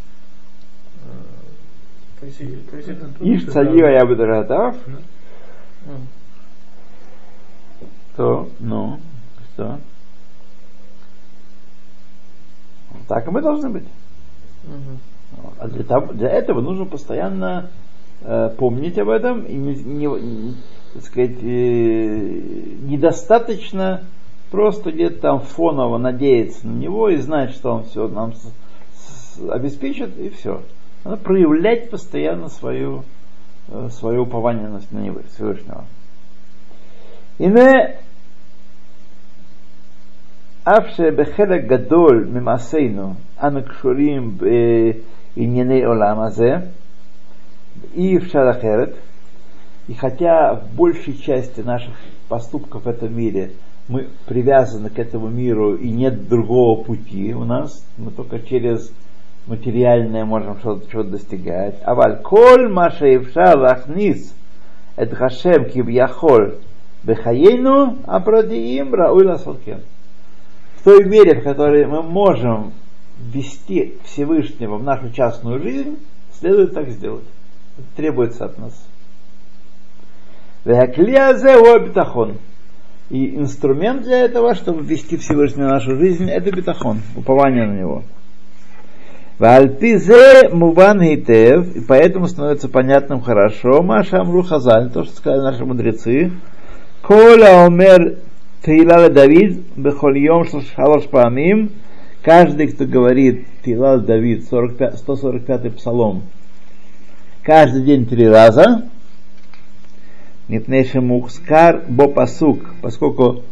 э, 1.05 2.19
то 2.19 2.25
есть, 2.25 2.37
то 2.69 2.77
есть 2.77 2.89
это 2.89 3.09
Иш 3.21 3.45
цадива 3.45 3.87
я 3.87 4.05
бы 4.05 4.15
дорогатав, 4.15 4.75
М. 5.85 6.07
то, 8.17 8.49
ну, 8.59 8.99
что? 9.53 9.79
Так 13.07 13.27
и 13.27 13.31
мы 13.31 13.41
должны 13.41 13.69
быть. 13.69 13.85
А 15.57 15.67
для, 15.67 15.83
того- 15.83 16.13
для 16.13 16.29
этого 16.29 16.61
нужно 16.61 16.85
постоянно 16.85 17.69
э, 18.21 18.49
помнить 18.57 18.97
об 18.99 19.07
этом 19.09 19.45
и 19.45 19.53
не, 19.55 19.75
не- 19.75 20.05
не- 20.07 20.55
так 20.93 21.03
сказать, 21.03 21.37
э, 21.41 22.75
недостаточно 22.81 24.03
просто 24.51 24.91
где-то 24.91 25.21
там 25.21 25.39
фоново 25.41 25.97
надеяться 25.97 26.67
на 26.67 26.77
него 26.77 27.09
и 27.09 27.17
знать, 27.17 27.51
что 27.51 27.73
он 27.73 27.83
все 27.83 28.07
нам 28.07 28.33
обеспечит, 29.49 30.17
и 30.17 30.29
все. 30.29 30.61
Надо 31.03 31.17
проявлять 31.17 31.89
постоянно 31.89 32.49
свою, 32.49 33.03
э, 33.69 33.89
свое 33.91 34.19
упование 34.19 34.67
на, 34.67 34.81
на 34.91 34.99
него, 34.99 35.21
Всевышнего. 35.33 35.85
Ине 37.37 37.97
Авше 40.65 41.09
Бехелек 41.11 41.67
Гадоль 41.67 42.27
Мимасейну 42.27 43.15
Анакшурим 43.37 44.37
Иньяней 45.35 45.85
Оламазе 45.85 46.71
и 47.93 48.17
в 48.17 48.27
Шарахерет, 48.27 48.97
и 49.87 49.93
хотя 49.93 50.55
в 50.55 50.75
большей 50.75 51.17
части 51.17 51.61
наших 51.61 51.93
поступков 52.27 52.83
в 52.83 52.89
этом 52.89 53.15
мире– 53.15 53.51
мы 53.89 54.07
привязаны 54.27 54.89
к 54.89 54.99
этому 54.99 55.29
миру 55.29 55.75
и 55.75 55.89
нет 55.89 56.29
другого 56.29 56.83
пути 56.83 57.33
у 57.33 57.43
нас, 57.43 57.83
мы 57.97 58.11
только 58.11 58.39
через 58.39 58.93
материальное 59.47 60.25
можем 60.25 60.59
что-то, 60.59 60.87
что 60.87 61.03
достигать. 61.03 61.75
А 61.83 61.95
валь 61.95 62.21
маша 62.69 63.19
лахнис 63.57 64.33
эт 64.95 65.13
хашем 65.13 65.65
кибьяхоль 65.65 66.59
бехаейну 67.03 67.97
апрадиим 68.05 68.93
рауй 68.93 69.25
ласалкен. 69.25 69.81
В 70.77 70.83
той 70.83 71.03
мере, 71.05 71.41
в 71.41 71.43
которой 71.43 71.85
мы 71.87 72.03
можем 72.03 72.73
вести 73.19 73.95
Всевышнего 74.05 74.77
в 74.77 74.83
нашу 74.83 75.11
частную 75.11 75.61
жизнь, 75.61 75.97
следует 76.39 76.73
так 76.73 76.89
сделать. 76.89 77.25
Это 77.77 77.87
требуется 77.95 78.45
от 78.45 78.57
нас. 78.59 78.87
Вехаклия 80.63 81.29
обитахон. 81.29 82.37
И 83.09 83.35
инструмент 83.35 84.03
для 84.03 84.19
этого, 84.19 84.53
чтобы 84.53 84.83
ввести 84.83 85.17
Всевышнего 85.17 85.67
в 85.67 85.71
нашу 85.71 85.95
жизнь, 85.95 86.29
это 86.29 86.51
битахон, 86.51 87.01
упование 87.15 87.65
на 87.65 87.79
него. 87.79 88.03
Вальпизе 89.39 90.49
муван 90.51 90.99
гейтев, 91.01 91.75
и 91.75 91.79
поэтому 91.79 92.27
становится 92.27 92.67
понятным 92.67 93.21
хорошо, 93.21 93.81
Маша 93.81 94.23
Хазаль, 94.43 94.91
то, 94.91 95.05
что 95.05 95.15
сказали 95.15 95.41
наши 95.41 95.65
мудрецы, 95.65 96.31
Коля 97.01 97.65
омер 97.65 98.17
Тейла 98.63 99.09
Давид, 99.09 99.63
Бехольем 99.77 100.45
Шалаш 100.45 101.05
Паамим, 101.05 101.71
каждый, 102.21 102.67
кто 102.67 102.85
говорит 102.85 103.47
Тилал 103.63 104.01
Давид, 104.01 104.45
45, 104.49 104.97
145 104.97 105.75
псалом, 105.77 106.23
каждый 107.41 107.83
день 107.83 108.05
три 108.05 108.27
раза, 108.27 108.89
Мипнейши 110.49 110.99
Мухскар 110.99 111.83
Бо 111.87 112.07
Пасук, 112.07 112.73
поскольку 112.81 113.43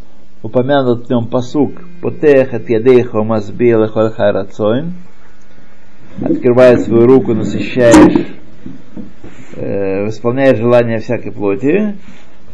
упомянут 0.42 1.06
в 1.06 1.10
нем 1.12 1.28
Пасук, 1.28 1.72
Потех 2.02 2.56
от 2.56 2.68
Ядейхо 2.70 3.24
Мазбил 3.24 3.84
Эхоль 3.84 4.10
Харацойн, 4.10 4.94
открывая 6.20 6.78
свою 6.78 7.06
руку, 7.06 7.36
насыщаешь, 7.36 8.28
э, 9.58 10.08
исполняешь 10.08 10.58
желания 10.58 10.98
всякой 10.98 11.32
плоти, 11.32 11.96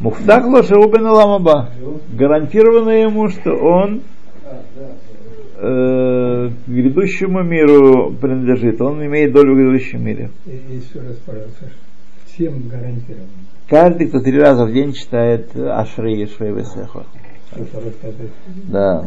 Мухтах 0.01 0.45
Лошаубен 0.45 1.07
Ламаба, 1.07 1.69
гарантировано 2.11 2.89
ему, 2.89 3.29
что 3.29 3.51
он 3.51 4.01
э, 5.55 6.49
грядущему 6.67 7.43
миру 7.43 8.13
принадлежит, 8.19 8.81
он 8.81 9.05
имеет 9.05 9.31
долю 9.31 9.53
в 9.53 9.57
грядущем 9.57 10.03
мире. 10.03 10.31
И, 10.45 10.49
и 10.49 10.75
еще 10.79 10.99
раз, 10.99 11.15
пожалуйста, 11.25 11.67
всем 12.33 12.67
гарантировано. 12.67 13.29
Каждый, 13.67 14.07
кто 14.07 14.19
три 14.19 14.39
раза 14.39 14.65
в 14.65 14.73
день 14.73 14.93
читает 14.93 15.55
Ашрей 15.55 16.27
Швей 16.27 16.51
Весехо. 16.51 17.05
Это 17.51 17.81
рассказывает. 17.81 18.31
Да. 18.67 19.05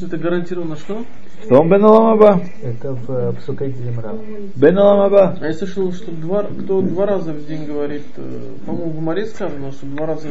Это 0.00 0.16
гарантированно 0.16 0.76
что? 0.76 1.04
Что 1.44 1.60
он 1.60 1.68
Бен 1.68 1.84
Аламаба? 1.84 2.42
Это 2.62 2.94
в 2.94 3.34
Псукайте 3.34 3.82
Земра. 3.82 4.14
Бен 4.56 4.78
Аламаба. 4.78 5.36
А 5.40 5.46
я 5.46 5.52
слышал, 5.52 5.92
что 5.92 6.10
два, 6.10 6.44
кто 6.44 6.80
два 6.80 7.06
раза 7.06 7.32
в 7.32 7.46
день 7.46 7.66
говорит, 7.66 8.06
э, 8.16 8.40
по-моему, 8.64 8.90
в 8.92 9.00
Маре 9.02 9.26
сказано, 9.26 9.70
что 9.72 9.86
два 9.86 10.06
раза 10.06 10.28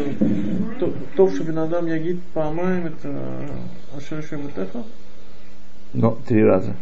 то, 0.80 0.92
то 1.16 1.30
что 1.30 1.44
Бенадам 1.44 1.86
Ягид 1.86 2.20
Паамаем, 2.34 2.88
это 2.88 3.48
Ашереши 3.96 4.38
Бетеха. 4.38 4.84
Ну, 5.94 6.18
три 6.28 6.44
раза. 6.44 6.76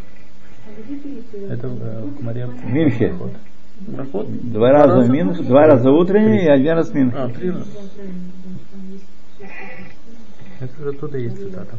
Это 1.49 1.67
э, 1.67 2.03
в 2.03 2.23
Маре. 2.23 2.45
В 2.45 2.65
Минхе. 2.71 3.13
Брахот? 3.88 4.28
Два 4.52 4.72
раза 4.72 5.12
Минх, 5.12 5.41
два 5.41 5.67
раза 5.67 5.89
утренний 5.91 6.46
и 6.46 6.50
один 6.50 6.74
раз 6.74 6.94
Минх. 6.94 7.13
А, 7.15 7.30
три 7.30 7.52
раза. 7.52 7.65
Это 10.60 10.84
же 10.84 10.89
оттуда 10.89 11.17
есть 11.17 11.38
цитата. 11.38 11.78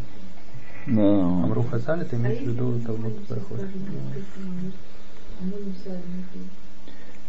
Да. 0.87 1.03
Амру 1.03 1.63
Хазаль, 1.63 2.03
это 2.03 2.17
имеется 2.17 2.45
в 2.45 2.49
виду 2.49 2.81
Талмуд 2.81 3.13
Брахот. 3.29 3.61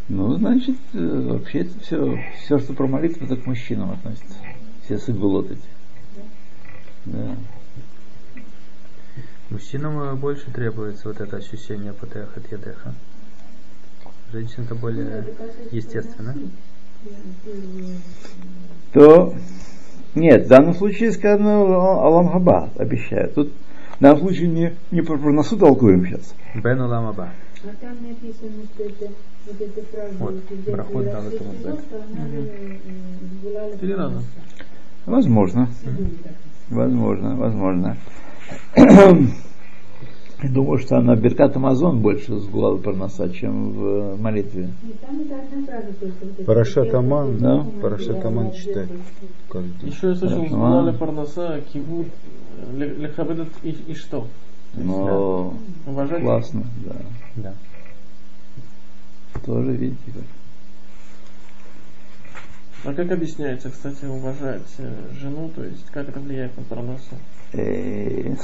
Ну, 0.10 0.38
значит, 0.38 0.76
э, 0.94 0.98
вообще 1.00 1.60
это 1.60 1.80
все, 1.80 2.20
все, 2.38 2.58
что 2.60 2.74
про 2.74 2.88
молитву, 2.88 3.26
это 3.26 3.38
к 3.38 3.46
мужчинам 3.46 3.92
относится. 3.92 4.36
Все 4.84 4.98
сыгулот 4.98 5.52
эти. 5.52 5.62
Да. 7.06 7.36
Мужчинам 9.50 10.18
больше 10.18 10.52
требуется 10.52 11.08
вот 11.08 11.22
это 11.22 11.38
ощущение 11.38 11.94
патеха 11.94 12.42
тедеха. 12.42 12.94
Женщин 14.34 14.64
это 14.64 14.74
более 14.74 15.26
естественно. 15.70 16.36
То, 18.92 19.36
нет, 20.16 20.46
в 20.46 20.48
данном 20.48 20.74
случае 20.74 21.12
сказано 21.12 21.62
Алам 22.02 22.30
Хаба, 22.30 22.72
обещаю. 22.76 23.30
Тут 23.30 23.54
в 24.00 24.02
данном 24.02 24.22
случае 24.22 24.48
не, 24.48 24.74
не 24.90 25.04
про 25.04 25.20
проносу 25.20 25.56
толкуем 25.56 26.08
сейчас. 26.08 26.34
Бен 26.56 26.82
Улам 26.82 27.10
Аба. 27.10 27.30
А 27.64 27.68
там 27.80 27.92
написано, 28.02 28.64
что 28.74 28.84
это 28.86 29.14
вот 29.46 29.62
эта 29.62 29.82
фраза 29.92 30.16
Вот, 30.18 30.36
«Идет 30.50 30.74
проход 30.74 31.06
дал 31.06 31.24
этому 31.26 31.54
сезон», 31.54 31.78
Бен. 32.14 32.48
э, 32.48 32.78
была 33.44 33.68
ли 33.68 33.78
Три 33.78 33.94
раза. 33.94 34.24
Возможно. 35.06 35.70
Возможно, 36.70 37.36
возможно. 37.36 37.98
Я 40.44 40.50
думаю, 40.50 40.78
что 40.78 40.98
она 40.98 41.16
Беркат 41.16 41.56
Амазон 41.56 42.02
больше 42.02 42.38
сгулала 42.38 42.78
проноса, 42.78 43.30
чем 43.30 43.72
в 43.72 43.86
э, 43.86 44.16
молитве. 44.18 44.70
Парашат 46.46 46.94
Аман, 46.94 47.38
Да. 47.38 47.66
Парашат 47.82 48.26
Аман 48.26 48.52
день. 48.52 48.90
Еще 49.84 50.10
я 50.10 50.16
слышал. 50.16 50.44
Гулали 50.44 50.98
Парнаса, 50.98 51.62
Кивуд, 51.72 52.08
Лехабедат 52.76 53.48
и, 53.64 53.70
и 53.70 53.96
что? 53.96 54.28
Но 54.74 55.54
Уважать? 55.88 56.22
классно, 56.22 56.66
да. 56.86 56.96
Да. 57.38 57.54
Тоже 59.46 59.72
видите 59.72 60.12
как. 60.14 60.24
А 62.86 62.94
как 62.94 63.12
объясняется, 63.12 63.70
кстати, 63.70 64.04
уважать 64.04 64.76
э, 64.80 64.94
жену, 65.22 65.50
то 65.56 65.64
есть 65.64 65.86
как 65.86 66.10
это 66.10 66.20
влияет 66.20 66.58
на 66.58 66.64
Парнасу? 66.64 67.16
Э, 67.54 68.36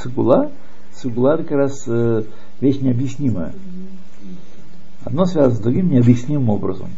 Это 0.93 1.43
как 1.43 1.52
раз 1.52 1.84
э, 1.88 2.23
вещь 2.62 2.80
необъяснимая. 2.82 3.54
Одно 5.06 5.25
связано 5.25 5.56
с 5.56 5.60
другим 5.60 5.89
необъяснимым 5.89 6.49
образом. 6.49 6.89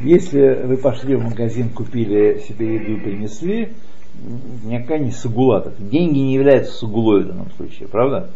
Если 0.00 0.62
вы 0.64 0.76
пошли 0.76 1.16
в 1.16 1.24
магазин, 1.24 1.70
купили 1.70 2.42
себе 2.46 2.74
еду 2.74 2.92
и 2.92 3.00
принесли, 3.00 3.72
никакая 4.64 4.98
не 4.98 5.10
сугула. 5.10 5.62
Так, 5.62 5.74
Деньги 5.78 6.18
не 6.18 6.34
являются 6.34 6.72
сугулой 6.72 7.24
в 7.24 7.28
данном 7.28 7.50
случае, 7.52 7.88
правда? 7.88 8.30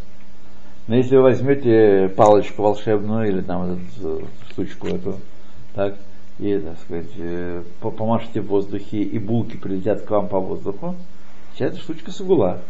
Но 0.87 0.97
если 0.97 1.17
вы 1.17 1.23
возьмете 1.23 2.09
палочку 2.17 2.63
волшебную 2.63 3.29
или 3.29 3.41
там 3.43 3.79
эту 3.99 4.27
штучку 4.51 4.87
эту, 4.87 5.17
так, 5.75 5.97
и, 6.39 6.59
так 6.59 6.79
сказать, 6.81 7.11
э, 7.19 7.63
по- 7.81 7.91
помашете 7.91 8.41
в 8.41 8.47
воздухе, 8.47 9.03
и 9.03 9.19
булки 9.19 9.57
прилетят 9.57 10.03
к 10.03 10.11
вам 10.11 10.29
по 10.29 10.41
воздуху, 10.41 10.95
вся 11.55 11.67
эта 11.67 11.77
штучка 11.79 12.11
сугула. 12.11 12.63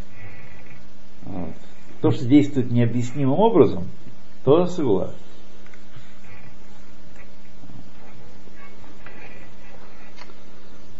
Вот. 1.28 1.54
То, 2.00 2.10
что 2.10 2.24
действует 2.24 2.70
необъяснимым 2.70 3.38
образом, 3.38 3.88
то 4.44 4.66
сугула. 4.66 5.12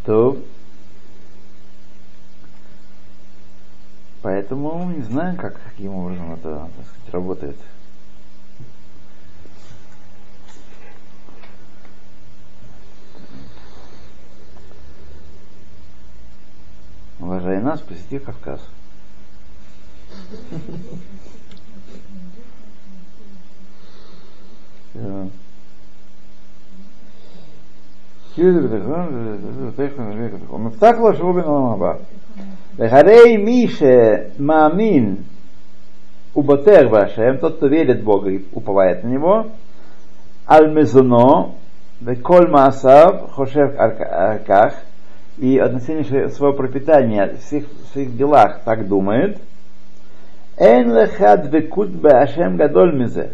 То 0.05 0.39
поэтому 4.23 4.91
не 4.91 5.03
знаю, 5.03 5.37
как, 5.37 5.61
каким 5.63 5.95
образом 5.95 6.33
это 6.35 6.71
так 6.77 6.87
сказать, 6.87 7.13
работает. 7.13 7.57
Уважай 17.19 17.61
нас, 17.61 17.81
посети 17.81 18.19
Кавказ. 18.19 18.61
Всё. 24.94 25.28
ומבטח 30.54 30.96
לו 31.00 31.14
שבו 31.14 31.34
בן 31.34 31.40
העולם 31.40 31.74
הבא. 31.74 31.94
והרי 32.76 33.38
מי 33.38 33.68
שמאמין 33.68 35.16
ובוטח 36.36 36.82
בהשם, 36.92 37.38
тот, 37.40 37.58
кто 37.58 37.68
верит 37.68 38.00
в 38.00 38.04
Бога 38.04 38.32
и 38.32 38.40
уповает 38.54 39.04
на 39.04 39.10
Него, 39.10 39.44
על 40.48 40.74
מזונו 40.74 41.52
וכל 42.04 42.48
מעשיו 42.48 43.14
חושב 43.30 43.68
על 43.78 44.38
כך, 44.48 44.74
и 45.40 45.58
относительно 45.58 46.30
своего 46.30 46.54
пропитания 46.54 47.28
в 47.28 47.40
всех 47.40 47.66
в 47.66 47.94
своих 47.94 48.16
делах 48.16 48.60
так 48.64 48.88
думает, 48.88 49.38
«Эн 50.59 50.93
лехад 50.93 51.53
векут 51.53 51.91
башем 51.91 52.57
гадоль 52.57 52.95
мизе». 52.95 53.33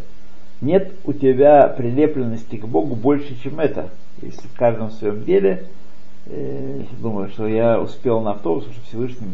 Нет 0.61 0.93
у 1.05 1.13
тебя 1.13 1.69
прилепленности 1.69 2.57
к 2.57 2.65
Богу 2.67 2.95
больше, 2.95 3.37
чем 3.43 3.61
это. 3.61 3.89
Если 4.23 4.47
в 4.47 4.57
каждом 4.57 4.91
своем 4.91 5.23
деле 5.25 5.65
э, 6.27 6.83
думаю, 7.01 7.29
что 7.29 7.47
я 7.47 7.81
успел 7.81 8.21
на 8.21 8.33
автобус, 8.33 8.65
что 8.65 8.81
Всевышний 8.87 9.29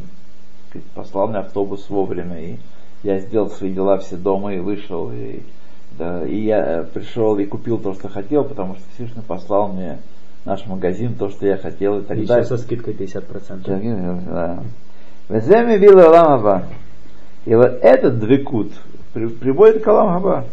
сказать, 0.71 0.87
послал 0.89 1.29
мне 1.29 1.39
автобус 1.39 1.89
вовремя, 1.89 2.41
и 2.41 2.57
я 3.03 3.19
сделал 3.19 3.51
свои 3.51 3.73
дела 3.73 3.99
все 3.99 4.17
дома 4.17 4.55
и 4.55 4.59
вышел, 4.59 5.11
и, 5.13 5.41
да, 5.99 6.27
и 6.27 6.37
я 6.37 6.81
э, 6.81 6.85
пришел 6.85 7.39
и 7.39 7.45
купил 7.45 7.79
то, 7.79 7.95
что 7.95 8.09
хотел, 8.09 8.45
потому 8.45 8.75
что 8.75 8.85
Всевышний 8.95 9.23
послал 9.23 9.69
мне 9.69 9.99
наш 10.45 10.67
магазин 10.67 11.15
то, 11.15 11.29
что 11.29 11.47
я 11.47 11.59
хотел 11.59 12.01
и 12.01 12.03
так 12.03 12.17
Еще 12.17 12.27
далее. 12.27 12.45
со 12.45 12.57
скидкой 12.57 12.95
50%. 12.95 14.25
Да. 14.27 14.63
Веземи 15.29 15.77
вилла 15.77 16.07
Олам 16.07 16.27
Хаба. 16.27 16.65
И 17.50 17.56
вот 17.56 17.72
этот 17.82 18.20
двекут 18.20 18.72
при- 19.14 19.28
приводит 19.28 19.84
к 19.84 19.88
Олам 19.88 20.14
Хаба. 20.14 20.44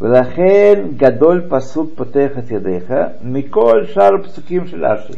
ולכן 0.00 0.82
גדול 0.96 1.42
פסוק 1.48 1.90
פותח 1.94 2.30
את 2.38 2.50
ידיך 2.50 2.92
מכל 3.22 3.86
שאר 3.94 4.14
הפסוקים 4.14 4.66
של 4.66 4.84
אשרי. 4.84 5.16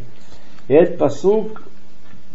И 0.69 0.73
этот 0.73 0.99
пасук 0.99 1.63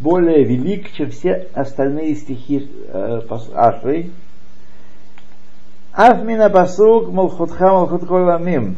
более 0.02 0.44
велик, 0.44 0.92
чем 0.94 1.10
все 1.10 1.48
остальные 1.54 2.16
стихи 2.16 2.70
э, 2.88 3.22
пас- 3.28 3.52
Ашри. 3.54 4.10
אף 5.92 6.18
מן 6.26 6.42
הפסוק 6.42 7.10
מלכותך 7.14 7.62
מלכות 7.62 8.04
כל 8.08 8.30
העמים 8.30 8.74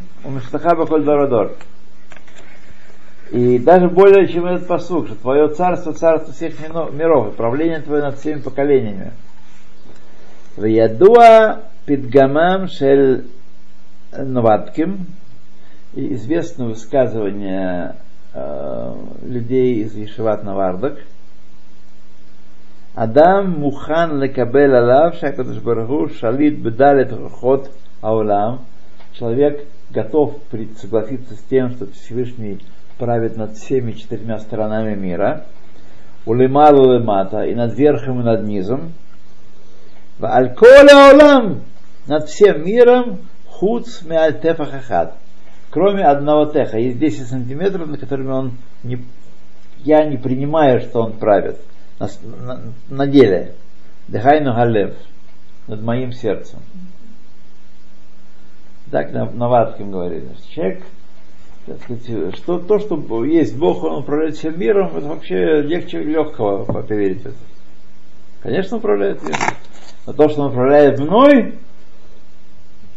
И 3.30 3.58
даже 3.58 3.88
более, 3.88 4.26
чем 4.28 4.46
этот 4.46 4.66
посук, 4.66 5.06
что 5.06 5.16
твое 5.16 5.48
царство, 5.48 5.92
царство 5.92 6.32
всех 6.32 6.58
миров, 6.92 7.28
и 7.28 7.36
правление 7.36 7.80
твое 7.80 8.02
над 8.02 8.18
всеми 8.18 8.40
поколениями. 8.40 9.12
Виядуа 10.56 11.62
пидгамам 11.84 12.68
шель 12.68 13.26
Новатким, 14.12 15.06
известно 15.94 16.66
высказывание 16.66 17.96
э, 18.32 18.94
людей 19.22 19.82
из 19.82 19.94
Ешеват 19.94 20.42
Навардак. 20.44 20.98
Адам 22.94 23.60
мухан 23.60 24.20
лекабель 24.22 24.74
алав 24.74 25.16
шакадыш 25.16 25.58
барагу 25.58 26.08
шалит 26.08 26.58
бедалет 26.58 27.12
ход 27.32 27.70
аулам. 28.00 28.64
Человек 29.12 29.66
готов 29.90 30.36
согласиться 30.80 31.34
с 31.34 31.42
тем, 31.50 31.70
что 31.70 31.86
Всевышний 31.92 32.60
правит 32.98 33.36
над 33.36 33.56
всеми 33.56 33.92
четырьмя 33.92 34.38
сторонами 34.38 34.94
мира. 34.94 35.44
Улемалу 36.26 36.92
лемата, 36.92 37.44
и 37.44 37.54
над 37.54 37.74
верхом, 37.74 38.20
и 38.20 38.24
над 38.24 38.44
низом. 38.44 38.92
Аль-коля 40.20 41.10
аулам, 41.10 41.62
над 42.06 42.28
всем 42.28 42.64
миром, 42.64 43.20
хуц 43.46 44.02
меаль 44.02 44.38
тефахахат. 44.38 45.14
Кроме 45.70 46.04
одного 46.04 46.46
теха. 46.46 46.78
Есть 46.78 46.98
10 46.98 47.28
сантиметров, 47.28 47.88
на 47.88 47.98
которыми 47.98 48.30
он 48.30 48.52
не, 48.82 49.04
я 49.78 50.04
не 50.04 50.16
принимаю, 50.16 50.80
что 50.80 51.02
он 51.02 51.12
правит. 51.14 51.58
На, 51.98 52.08
на- 52.22 52.60
на 52.88 53.06
деле. 53.06 53.54
Дехайну 54.08 54.54
галев. 54.54 54.94
Над 55.66 55.82
моим 55.82 56.12
сердцем. 56.12 56.60
Так 58.90 59.12
на, 59.12 59.26
на 59.30 59.48
говорили. 59.78 60.30
Человек, 60.54 60.84
так 61.68 61.82
сказать, 61.82 62.36
что 62.36 62.58
то, 62.58 62.78
что 62.78 63.24
есть 63.24 63.56
Бог, 63.56 63.84
Он 63.84 63.98
управляет 63.98 64.36
всем 64.36 64.58
миром, 64.58 64.96
это 64.96 65.06
вообще 65.06 65.62
легче 65.62 66.02
легкого 66.02 66.64
поверить 66.64 67.22
в 67.22 67.26
это. 67.26 67.36
Конечно, 68.42 68.78
управляет 68.78 69.22
миром. 69.22 69.40
Но 70.06 70.12
то, 70.12 70.28
что 70.28 70.42
Он 70.42 70.50
управляет 70.50 70.98
мной, 70.98 71.58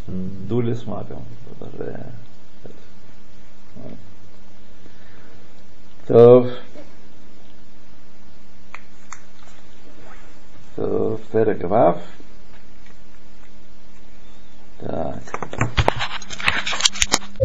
дули 0.08 0.74
с 0.74 0.86
мапем. 0.86 1.20
То, 6.08 6.50
то 10.76 11.18
в 11.18 11.32
Терегвав. 11.32 12.02
Так. 14.80 15.24